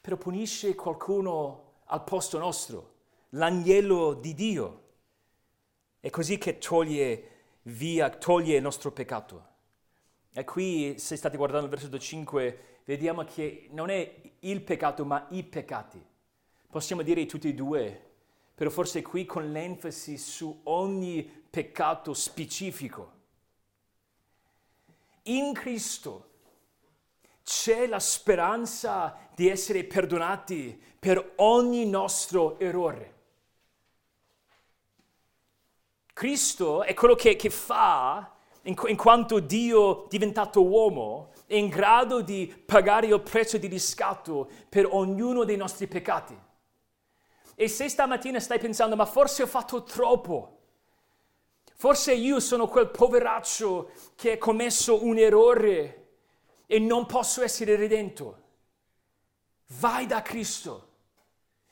[0.00, 2.94] però punisce qualcuno al posto nostro,
[3.30, 4.82] l'agnello di Dio.
[6.00, 7.28] È così che toglie
[7.62, 9.50] via, toglie il nostro peccato.
[10.32, 15.26] E qui, se state guardando il versetto 5, vediamo che non è il peccato, ma
[15.30, 16.02] i peccati.
[16.70, 18.10] Possiamo dire tutti e due,
[18.54, 23.20] però forse qui con l'enfasi su ogni peccato specifico.
[25.24, 26.30] In Cristo
[27.44, 33.10] c'è la speranza di essere perdonati per ogni nostro errore.
[36.12, 38.31] Cristo è quello che, che fa,
[38.62, 44.48] in, in, quanto Dio diventato uomo, è in grado di pagare il prezzo di riscatto
[44.68, 46.38] per ognuno dei nostri peccati.
[47.54, 50.58] E se stamattina stai pensando, ma forse ho fatto troppo,
[51.74, 56.02] forse io sono quel poveraccio che ha commesso un errore,
[56.72, 58.40] e non posso essere redento.
[59.78, 60.88] Vai da Cristo.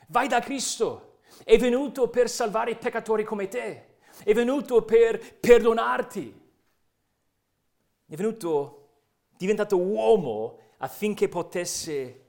[0.09, 1.21] Vai da Cristo.
[1.43, 3.97] È venuto per salvare i peccatori come te.
[4.23, 6.40] È venuto per perdonarti.
[8.11, 8.89] È venuto
[9.37, 12.25] diventato uomo affinché potesse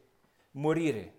[0.52, 1.14] morire.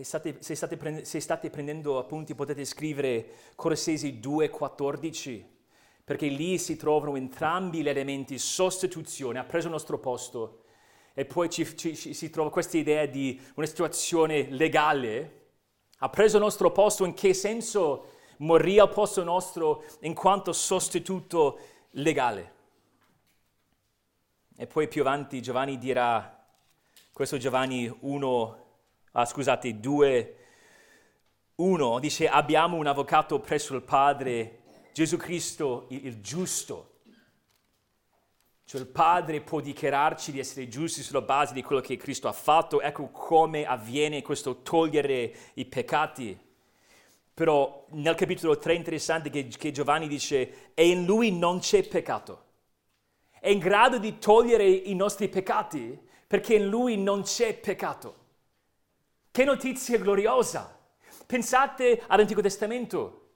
[0.00, 5.44] State, se, state prendendo, se, state prendendo appunti potete scrivere Colossesi 2,14
[6.02, 10.62] perché lì si trovano entrambi gli elementi sostituzione, ha preso il nostro posto
[11.12, 15.48] e poi ci, ci, ci, si trova questa idea di una situazione legale,
[15.98, 21.58] ha preso il nostro posto in che senso morì al posto nostro in quanto sostituto
[21.92, 22.58] legale.
[24.56, 26.38] E poi più avanti Giovanni dirà,
[27.12, 28.64] questo Giovanni 1,
[29.12, 30.36] ah, scusate, 2,
[31.56, 34.60] 1, dice abbiamo un avvocato presso il Padre,
[34.92, 36.86] Gesù Cristo il, il giusto.
[38.64, 42.32] Cioè il Padre può dichiararci di essere giusti sulla base di quello che Cristo ha
[42.32, 42.80] fatto.
[42.80, 46.38] Ecco come avviene questo togliere i peccati.
[47.40, 51.88] Però nel capitolo 3 è interessante che, che Giovanni dice, e in lui non c'è
[51.88, 52.44] peccato.
[53.40, 58.16] È in grado di togliere i nostri peccati perché in lui non c'è peccato.
[59.30, 60.78] Che notizia gloriosa!
[61.24, 63.28] Pensate all'Antico Testamento.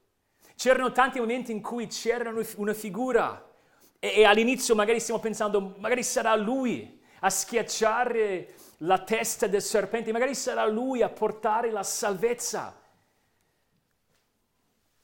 [0.55, 3.55] C'erano tanti momenti in cui c'era una figura
[3.99, 10.13] e, e all'inizio magari stiamo pensando, magari sarà lui a schiacciare la testa del serpente,
[10.13, 12.83] magari sarà lui a portare la salvezza.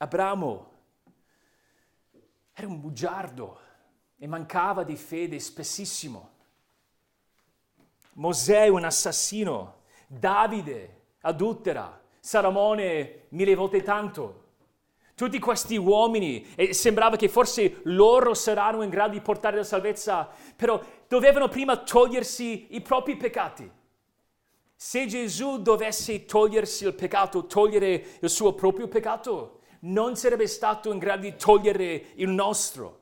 [0.03, 0.69] Abramo
[2.55, 3.61] era un bugiardo
[4.17, 6.31] e mancava di fede spessissimo.
[8.15, 14.45] Mosè un assassino, Davide adultera, Saramone mille volte tanto.
[15.15, 20.31] Tutti questi uomini, e sembrava che forse loro saranno in grado di portare la salvezza,
[20.57, 23.71] però dovevano prima togliersi i propri peccati.
[24.75, 30.99] Se Gesù dovesse togliersi il peccato, togliere il suo proprio peccato, non sarebbe stato in
[30.99, 32.99] grado di togliere il nostro.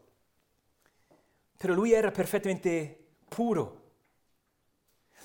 [1.56, 3.76] Però lui era perfettamente puro.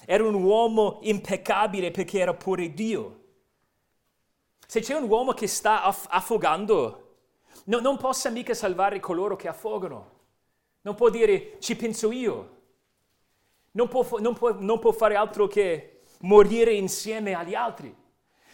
[0.05, 3.21] Era un uomo impeccabile perché era pure Dio.
[4.65, 7.17] Se c'è un uomo che sta aff- affogando,
[7.65, 10.11] no, non possa mica salvare coloro che affogano.
[10.81, 12.61] Non può dire ci penso io.
[13.71, 17.95] Non può, non può, non può fare altro che morire insieme agli altri.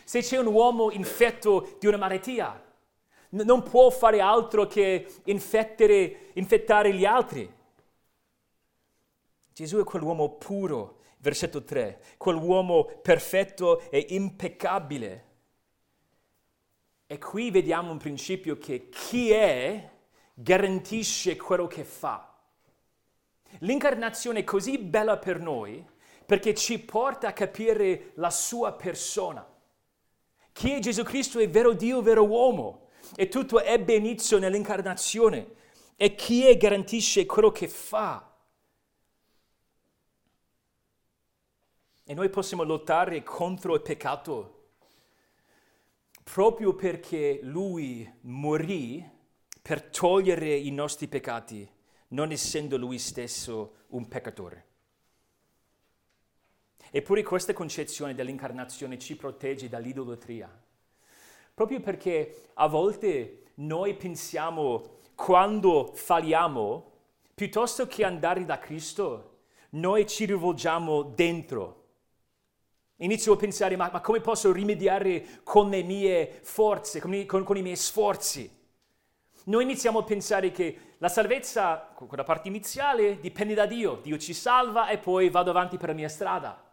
[0.04, 2.69] Se c'è un uomo infetto di una malattia,
[3.30, 7.54] non può fare altro che infettare gli altri.
[9.54, 15.26] Gesù è quell'uomo puro, versetto 3, quell'uomo perfetto e impeccabile.
[17.06, 19.90] E qui vediamo un principio che chi è
[20.34, 22.26] garantisce quello che fa.
[23.60, 25.86] L'incarnazione è così bella per noi
[26.26, 29.46] perché ci porta a capire la sua persona.
[30.52, 35.55] Chi è Gesù Cristo è vero Dio, vero uomo e tutto ebbe inizio nell'incarnazione.
[35.95, 38.26] E chi è garantisce quello che fa.
[42.03, 44.57] E noi possiamo lottare contro il peccato
[46.24, 49.03] proprio perché lui morì
[49.62, 51.68] per togliere i nostri peccati,
[52.10, 54.66] non essendo lui stesso un peccatore.
[56.91, 60.49] Eppure questa concezione dell'incarnazione ci protegge dall'idolatria
[61.60, 66.91] proprio perché a volte noi pensiamo quando falliamo,
[67.36, 69.39] piuttosto che andare da Cristo,
[69.72, 71.88] noi ci rivolgiamo dentro.
[72.99, 77.57] Inizio a pensare, ma, ma come posso rimediare con le mie forze, con, con, con
[77.57, 78.49] i miei sforzi?
[79.43, 83.99] Noi iniziamo a pensare che la salvezza, quella parte iniziale, dipende da Dio.
[84.01, 86.64] Dio ci salva e poi vado avanti per la mia strada.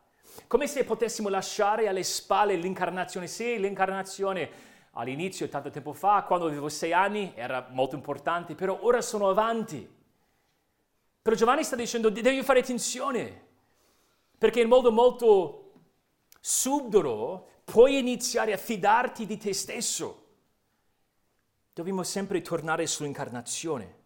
[0.46, 3.26] Come se potessimo lasciare alle spalle l'incarnazione.
[3.26, 9.00] Sì, l'incarnazione all'inizio, tanto tempo fa, quando avevo sei anni, era molto importante, però ora
[9.00, 9.94] sono avanti.
[11.22, 13.44] Però Giovanni sta dicendo, devi fare attenzione,
[14.38, 15.72] perché in modo molto
[16.40, 20.24] subdolo puoi iniziare a fidarti di te stesso.
[21.72, 24.04] Dobbiamo sempre tornare sull'incarnazione.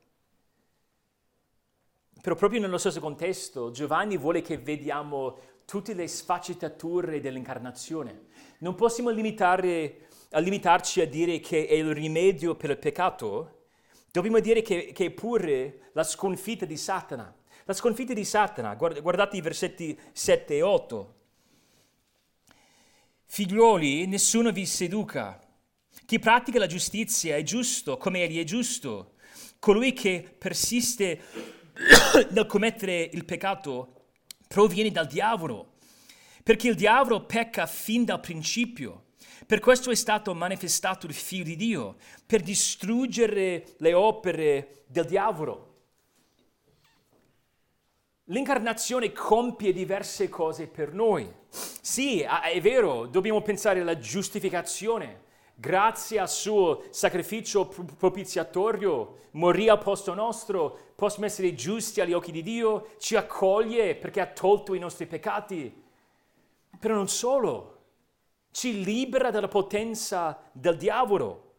[2.20, 8.26] Però proprio nello stesso contesto, Giovanni vuole che vediamo tutte le sfaccettature dell'incarnazione.
[8.58, 13.66] Non possiamo limitare a limitarci a dire che è il rimedio per il peccato,
[14.10, 17.34] dobbiamo dire che, che è pure la sconfitta di Satana.
[17.64, 21.14] La sconfitta di Satana, guardate i versetti 7 e 8.
[23.26, 25.38] Figliuoli, nessuno vi seduca.
[26.06, 29.14] Chi pratica la giustizia è giusto come egli è giusto.
[29.60, 31.20] Colui che persiste
[32.30, 34.08] nel commettere il peccato
[34.48, 35.74] proviene dal diavolo,
[36.42, 39.04] perché il diavolo pecca fin dal principio.
[39.50, 45.66] Per questo è stato manifestato il Figlio di Dio, per distruggere le opere del diavolo.
[48.26, 51.28] l'incarnazione compie diverse cose per noi.
[51.48, 55.22] Sì, è vero, dobbiamo pensare alla giustificazione.
[55.56, 62.44] Grazie al suo sacrificio propiziatorio, morì al posto nostro, possiamo essere giusti agli occhi di
[62.44, 65.82] Dio, ci accoglie perché ha tolto i nostri peccati.
[66.78, 67.79] Però non solo,
[68.50, 71.54] ci libera dalla potenza del diavolo.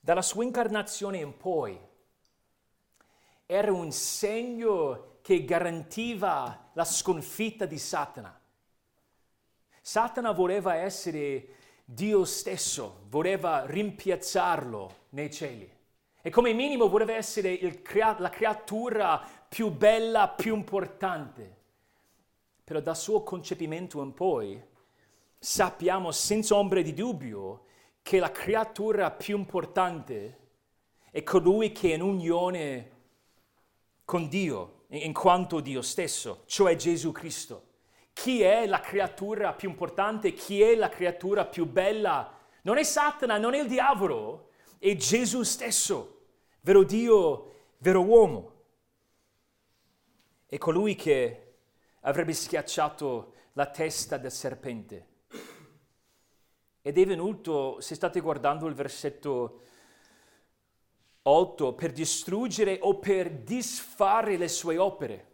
[0.00, 1.78] Dalla sua incarnazione in poi
[3.46, 8.38] era un segno che garantiva la sconfitta di Satana.
[9.80, 11.48] Satana voleva essere
[11.84, 15.70] Dio stesso, voleva rimpiazzarlo nei cieli
[16.22, 21.63] e come minimo voleva essere crea- la creatura più bella, più importante.
[22.64, 24.62] Però dal suo concepimento in poi
[25.38, 27.66] sappiamo senza ombra di dubbio
[28.00, 30.38] che la creatura più importante
[31.10, 32.92] è colui che è in unione
[34.06, 37.72] con Dio, in quanto Dio stesso, cioè Gesù Cristo.
[38.14, 40.32] Chi è la creatura più importante?
[40.32, 42.34] Chi è la creatura più bella?
[42.62, 46.22] Non è Satana, non è il diavolo, è Gesù stesso,
[46.62, 48.52] vero Dio, vero uomo.
[50.46, 51.43] È colui che
[52.04, 55.06] avrebbe schiacciato la testa del serpente.
[56.82, 59.62] Ed è venuto, se state guardando il versetto
[61.22, 65.32] 8, per distruggere o per disfare le sue opere.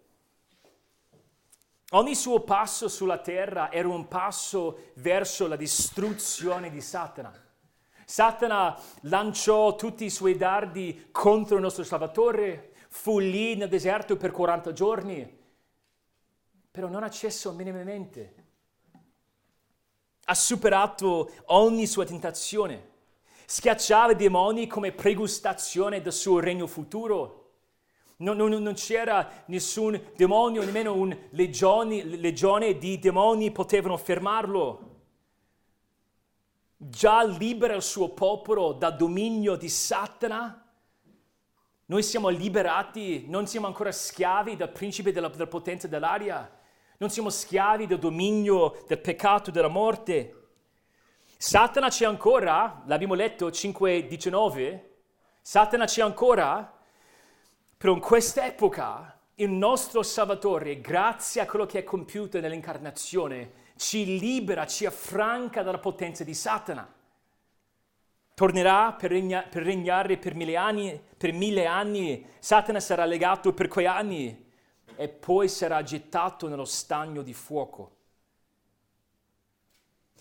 [1.90, 7.32] Ogni suo passo sulla terra era un passo verso la distruzione di Satana.
[8.04, 14.30] Satana lanciò tutti i suoi dardi contro il nostro Salvatore, fu lì nel deserto per
[14.30, 15.38] 40 giorni,
[16.70, 18.34] però non ha cesso minimamente.
[20.24, 22.88] Ha superato ogni sua tentazione.
[23.46, 27.38] Schiacciava i demoni come pregustazione del suo regno futuro.
[28.18, 34.88] Non, non, non c'era nessun demonio, nemmeno un legione, legione di demoni potevano fermarlo.
[36.76, 40.64] Già libera il suo popolo dal dominio di Satana.
[41.86, 46.58] Noi siamo liberati, non siamo ancora schiavi dal principe della, della potenza dell'aria
[47.00, 50.34] non siamo schiavi del dominio del peccato della morte.
[51.38, 54.80] Satana c'è ancora, l'abbiamo letto 5.19,
[55.40, 56.78] Satana c'è ancora,
[57.74, 64.66] però in quest'epoca il nostro Salvatore, grazie a quello che è compiuto nell'incarnazione, ci libera,
[64.66, 66.86] ci affranca dalla potenza di Satana.
[68.34, 73.68] Tornerà per, regna- per regnare per mille anni, per mille anni, Satana sarà legato per
[73.68, 74.48] quei anni,
[74.96, 77.96] e poi sarà gettato nello stagno di fuoco.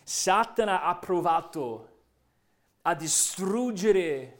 [0.03, 1.97] Satana ha provato
[2.81, 4.37] a distruggere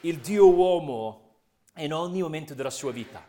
[0.00, 1.36] il Dio uomo
[1.76, 3.26] in ogni momento della sua vita.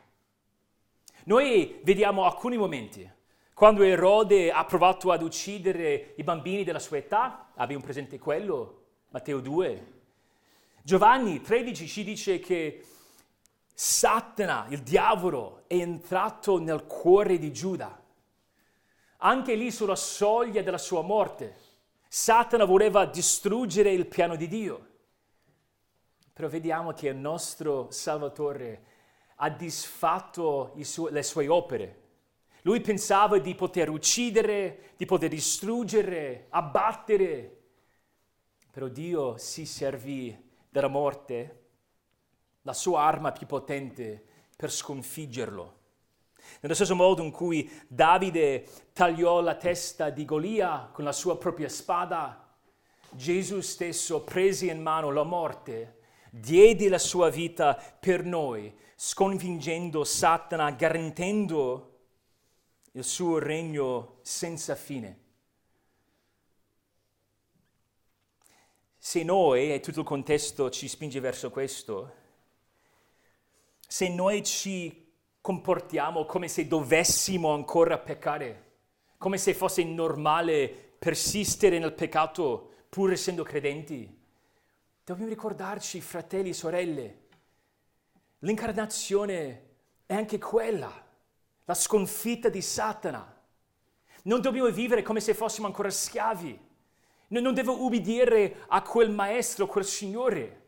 [1.25, 3.09] Noi vediamo alcuni momenti.
[3.53, 9.39] Quando Erode ha provato ad uccidere i bambini della sua età, abbiamo presente quello, Matteo
[9.39, 9.93] 2.
[10.83, 12.85] Giovanni 13 ci dice che
[13.77, 18.01] Satana, il diavolo, è entrato nel cuore di Giuda.
[19.17, 21.57] Anche lì sulla soglia della sua morte,
[22.07, 24.87] Satana voleva distruggere il piano di Dio.
[26.31, 28.85] Però vediamo che il nostro Salvatore
[29.35, 32.03] ha disfatto su- le sue opere.
[32.61, 37.63] Lui pensava di poter uccidere, di poter distruggere, abbattere.
[38.71, 41.64] Però Dio si servì della morte
[42.65, 44.23] la sua arma più potente
[44.55, 45.73] per sconfiggerlo.
[46.61, 51.69] Nello stesso modo in cui Davide tagliò la testa di Golia con la sua propria
[51.69, 52.41] spada,
[53.11, 55.99] Gesù stesso prese in mano la morte,
[56.31, 61.91] diede la sua vita per noi, sconfiggendo Satana, garantendo
[62.93, 65.23] il suo regno senza fine.
[68.97, 72.23] Se noi, e tutto il contesto ci spinge verso questo,
[73.87, 78.63] se noi ci comportiamo come se dovessimo ancora peccare,
[79.17, 80.67] come se fosse normale
[80.97, 84.23] persistere nel peccato pur essendo credenti,
[85.03, 87.19] dobbiamo ricordarci, fratelli e sorelle,
[88.39, 89.63] l'incarnazione
[90.05, 90.91] è anche quella,
[91.65, 93.33] la sconfitta di Satana.
[94.23, 96.59] Non dobbiamo vivere come se fossimo ancora schiavi.
[97.27, 100.64] Non devo ubbidire a quel maestro, quel Signore.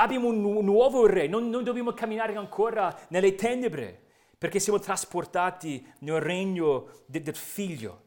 [0.00, 5.86] Abbiamo un, nu- nuovo re, non, non dobbiamo camminare ancora nelle tenebre, perché siamo trasportati
[6.00, 8.04] nel regno de- del figlio.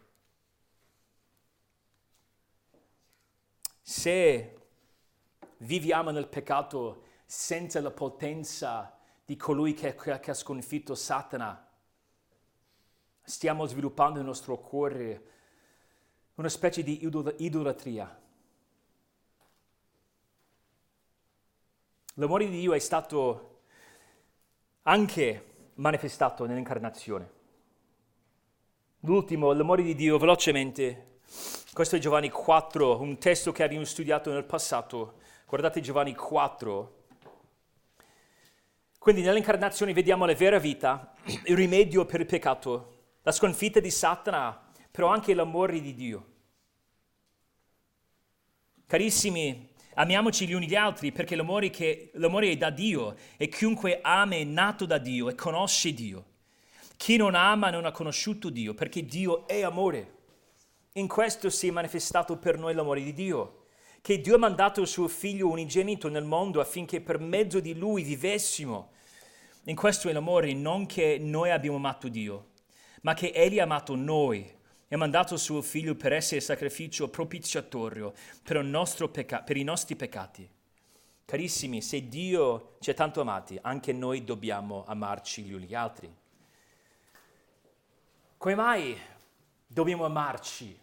[3.82, 4.58] Se
[5.58, 9.00] viviamo nel peccato senza la potenza di
[9.32, 11.66] di colui che, che ha sconfitto Satana.
[13.24, 15.26] Stiamo sviluppando nel nostro cuore
[16.36, 18.21] una specie di idolatria.
[22.22, 23.62] L'amore di Dio è stato
[24.84, 27.32] anche manifestato nell'incarnazione.
[29.00, 31.18] L'ultimo, l'amore di Dio, velocemente.
[31.74, 35.16] Questo è Giovanni 4, un testo che abbiamo studiato nel passato.
[35.48, 37.06] Guardate Giovanni 4.
[39.00, 41.16] Quindi nell'incarnazione vediamo la vera vita,
[41.46, 46.26] il rimedio per il peccato, la sconfitta di Satana, però anche l'amore di Dio.
[48.86, 54.00] Carissimi, amiamoci gli uni gli altri perché l'amore, che, l'amore è da Dio e chiunque
[54.02, 56.26] ama è nato da Dio e conosce Dio.
[56.98, 60.20] Chi non ama non ha conosciuto Dio, perché Dio è amore.
[60.94, 63.66] In questo si è manifestato per noi l'amore di Dio,
[64.02, 68.04] che Dio ha mandato il suo figlio unigenito nel mondo affinché per mezzo di lui
[68.04, 68.92] vivessimo.
[69.64, 72.50] In questo è l'amore, non che noi abbiamo amato Dio,
[73.02, 74.60] ma che Egli ha amato noi
[74.92, 78.14] e ha mandato suo figlio per essere sacrificio propiziatorio
[78.44, 78.58] per,
[79.10, 80.46] peca- per i nostri peccati.
[81.24, 86.14] Carissimi, se Dio ci ha tanto amati, anche noi dobbiamo amarci gli uni gli altri.
[88.36, 89.00] Come mai
[89.66, 90.78] dobbiamo amarci?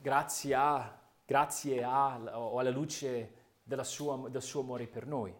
[0.00, 3.32] Grazie a, grazie a o alla luce
[3.82, 5.34] sua, del suo amore per noi.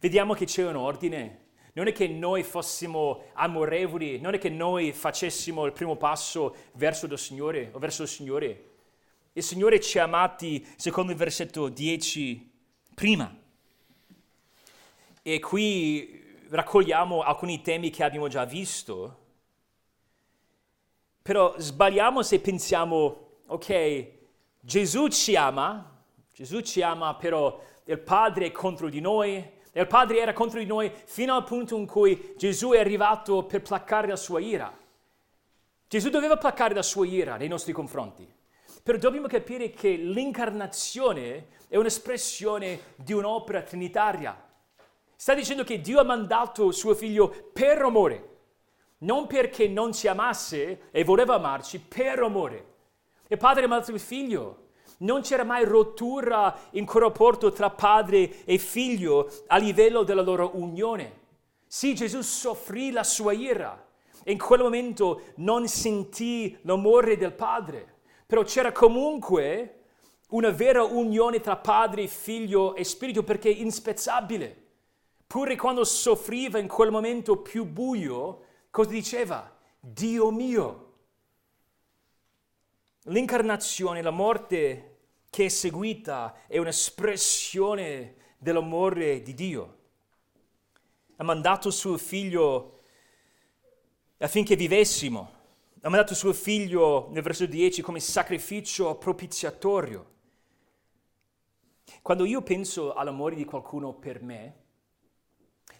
[0.00, 1.48] Vediamo che c'è un ordine.
[1.72, 7.06] Non è che noi fossimo amorevoli, non è che noi facessimo il primo passo verso
[7.06, 8.64] il Signore o verso il Signore.
[9.32, 12.50] Il Signore ci ha amati, secondo il versetto 10,
[12.94, 13.32] prima.
[15.22, 19.18] E qui raccogliamo alcuni temi che abbiamo già visto,
[21.22, 24.08] però sbagliamo se pensiamo, ok,
[24.58, 26.02] Gesù ci ama,
[26.32, 30.58] Gesù ci ama, però il Padre è contro di noi, e il Padre era contro
[30.58, 34.76] di noi fino al punto in cui Gesù è arrivato per placare la sua ira.
[35.88, 38.28] Gesù doveva placare la sua ira nei nostri confronti.
[38.82, 44.48] Però dobbiamo capire che l'incarnazione è un'espressione di un'opera trinitaria.
[45.14, 48.28] Sta dicendo che Dio ha mandato suo figlio per amore,
[48.98, 52.66] non perché non ci amasse e voleva amarci, per amore.
[53.28, 54.68] Il padre ha mandato il figlio.
[55.00, 60.50] Non c'era mai rottura in quel rapporto tra padre e figlio a livello della loro
[60.54, 61.18] unione.
[61.66, 63.86] Sì, Gesù soffrì la sua ira
[64.22, 69.84] e in quel momento non sentì l'amore del padre, però c'era comunque
[70.30, 74.68] una vera unione tra padre, figlio e spirito perché è inspezzabile.
[75.26, 79.56] Pure quando soffriva in quel momento più buio, cosa diceva?
[79.78, 80.92] Dio mio.
[83.04, 84.89] L'incarnazione, la morte
[85.30, 89.78] che è seguita è un'espressione dell'amore di Dio.
[91.16, 92.80] Ha mandato suo figlio
[94.18, 95.38] affinché vivessimo.
[95.82, 100.08] Ha mandato suo figlio nel verso 10 come sacrificio propiziatorio.
[102.02, 104.54] Quando io penso all'amore di qualcuno per me,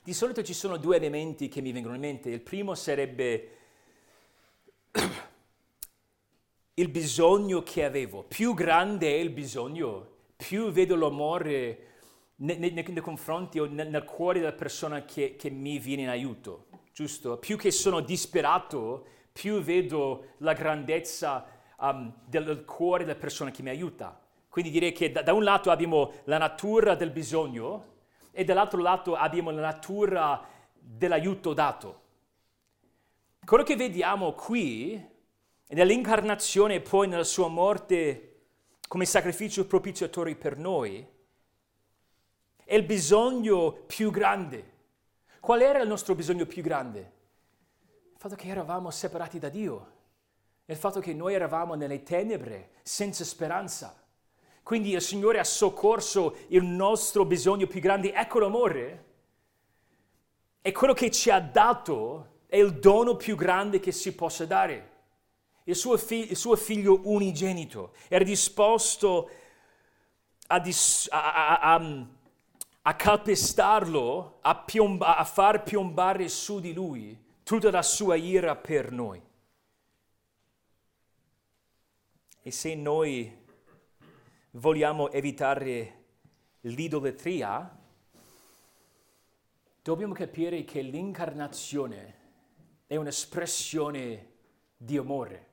[0.03, 2.31] di solito ci sono due elementi che mi vengono in mente.
[2.31, 3.57] Il primo sarebbe
[6.75, 8.25] il bisogno che avevo.
[8.25, 11.87] Più grande è il bisogno, più vedo l'amore
[12.37, 16.09] nei, nei, nei confronti o nel, nel, cuore della persona che, che mi viene in
[16.09, 17.39] aiuto, giusto?
[17.39, 21.47] Più che sono disperato, più vedo la grandezza
[21.79, 24.19] um, del cuore della persona che mi aiuta.
[24.49, 27.91] Quindi direi che da, da un lato abbiamo la natura del bisogno,
[28.33, 30.43] e dall'altro lato abbiamo la natura
[30.73, 32.01] dell'aiuto dato.
[33.45, 35.05] Quello che vediamo qui,
[35.75, 38.31] nell'incarnazione e poi nella sua morte
[38.91, 41.07] come sacrificio propiziatorio per noi,
[42.65, 44.79] è il bisogno più grande.
[45.39, 47.13] Qual era il nostro bisogno più grande?
[48.13, 49.93] Il fatto che eravamo separati da Dio,
[50.65, 53.97] il fatto che noi eravamo nelle tenebre, senza speranza.
[54.65, 58.13] Quindi il Signore ha soccorso il nostro bisogno più grande.
[58.13, 59.05] Ecco l'amore.
[60.63, 64.90] E quello che ci ha dato è il dono più grande che si possa dare.
[65.71, 69.31] Il suo, fi- il suo figlio unigenito era disposto
[70.49, 72.07] a, dis- a, a,
[72.83, 78.91] a calpestarlo, a, piomba- a far piombare su di lui tutta la sua ira per
[78.91, 79.23] noi.
[82.43, 83.47] E se noi
[84.51, 86.05] vogliamo evitare
[86.63, 87.79] l'idolatria,
[89.83, 92.19] dobbiamo capire che l'incarnazione
[92.89, 94.33] è un'espressione
[94.77, 95.50] di amore.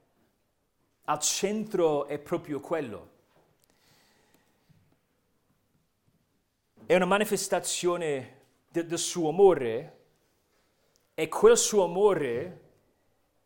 [1.10, 3.10] Al centro è proprio quello.
[6.86, 10.00] È una manifestazione de, del suo amore
[11.14, 12.62] e quel suo amore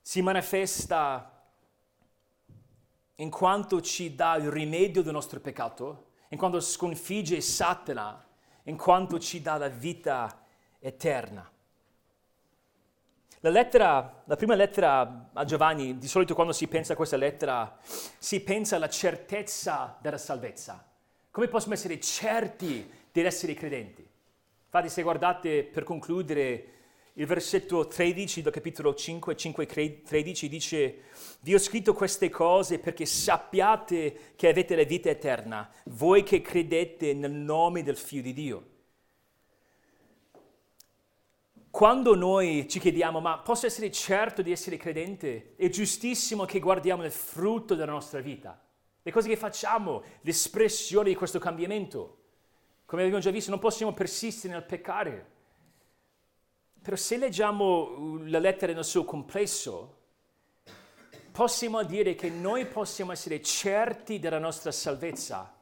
[0.01, 1.45] si manifesta
[3.17, 8.25] in quanto ci dà il rimedio del nostro peccato, in quanto sconfigge Satana,
[8.63, 10.45] in quanto ci dà la vita
[10.79, 11.47] eterna.
[13.43, 17.75] La, lettera, la prima lettera a Giovanni, di solito quando si pensa a questa lettera,
[18.19, 20.87] si pensa alla certezza della salvezza.
[21.31, 24.07] Come possiamo essere certi di essere credenti?
[24.65, 26.65] Infatti se guardate per concludere
[27.13, 30.95] il versetto 13 del capitolo 5, 5 13 dice,
[31.39, 37.15] vi ho scritto queste cose perché sappiate che avete la vita eterna, voi che credete
[37.15, 38.65] nel nome del Figlio di Dio.
[41.71, 45.55] Quando noi ci chiediamo, ma posso essere certo di essere credente?
[45.55, 48.61] È giustissimo che guardiamo il frutto della nostra vita,
[49.01, 52.17] le cose che facciamo, l'espressione di questo cambiamento.
[52.85, 55.31] Come abbiamo già visto, non possiamo persistere nel peccare
[56.81, 59.97] però se leggiamo uh, la lettera nel suo complesso,
[61.31, 65.53] possiamo dire che noi possiamo essere certi della nostra salvezza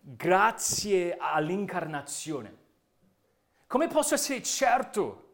[0.00, 2.56] grazie all'incarnazione.
[3.66, 5.27] Come posso essere certo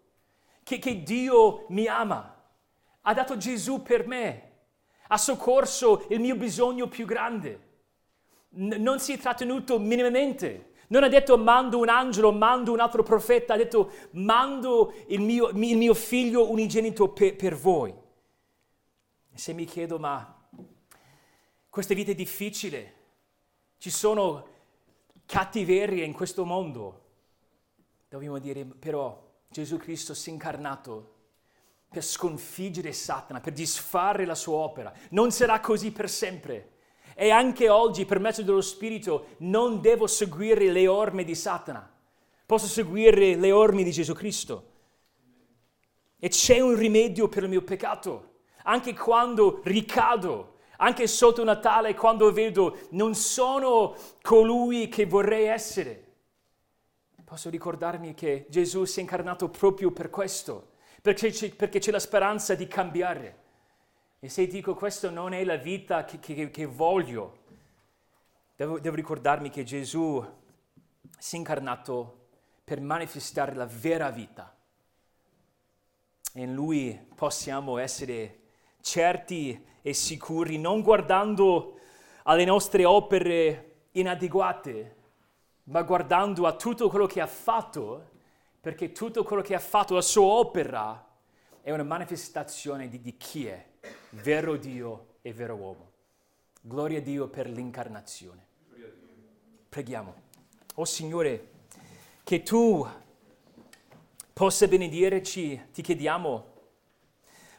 [0.64, 2.34] che, che Dio mi ama?
[3.02, 4.52] Ha dato Gesù per me,
[5.06, 7.68] ha soccorso il mio bisogno più grande.
[8.56, 13.02] N- non si è trattenuto minimamente non ha detto mando un angelo, mando un altro
[13.02, 17.94] profeta, ha detto mando il mio, il mio figlio unigenito per, per voi.
[19.32, 20.48] Se mi chiedo, ma
[21.68, 22.94] questa vita è difficile,
[23.78, 24.48] ci sono
[25.26, 27.02] cattiverie in questo mondo,
[28.08, 29.23] dobbiamo dire però
[29.54, 31.12] Gesù Cristo si è incarnato
[31.88, 34.92] per sconfiggere Satana, per disfare la sua opera.
[35.10, 36.72] Non sarà così per sempre.
[37.14, 41.88] E anche oggi, per mezzo dello Spirito, non devo seguire le orme di Satana.
[42.44, 44.72] Posso seguire le orme di Gesù Cristo.
[46.18, 48.38] E c'è un rimedio per il mio peccato.
[48.64, 56.03] Anche quando ricado, anche sotto Natale, quando vedo non sono colui che vorrei essere.
[57.34, 61.98] Posso ricordarmi che Gesù si è incarnato proprio per questo, perché c'è, perché c'è la
[61.98, 63.38] speranza di cambiare.
[64.20, 67.38] E se dico questo non è la vita che, che, che voglio,
[68.54, 70.24] devo, devo ricordarmi che Gesù
[71.18, 72.28] si è incarnato
[72.62, 74.56] per manifestare la vera vita.
[76.34, 78.42] E in Lui possiamo essere
[78.80, 81.80] certi e sicuri, non guardando
[82.22, 85.02] alle nostre opere inadeguate,
[85.64, 88.10] ma guardando a tutto quello che ha fatto,
[88.60, 91.06] perché tutto quello che ha fatto, la sua opera,
[91.60, 93.64] è una manifestazione di, di chi è
[94.10, 95.92] vero Dio e vero uomo.
[96.60, 98.46] Gloria a Dio per l'incarnazione.
[99.68, 100.14] Preghiamo.
[100.76, 101.50] Oh Signore,
[102.22, 102.86] che tu
[104.32, 106.52] possa benedirci, ti chiediamo.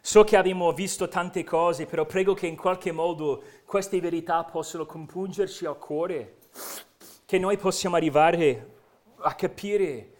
[0.01, 4.85] So che abbiamo visto tante cose, però prego che in qualche modo queste verità possano
[4.85, 6.37] compungerci al cuore,
[7.25, 8.73] che noi possiamo arrivare
[9.17, 10.13] a capire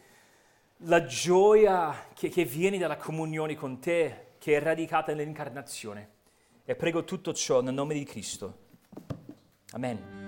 [0.79, 6.09] la gioia che, che viene dalla comunione con te, che è radicata nell'incarnazione.
[6.65, 8.57] E prego tutto ciò nel nome di Cristo.
[9.71, 10.24] Amen.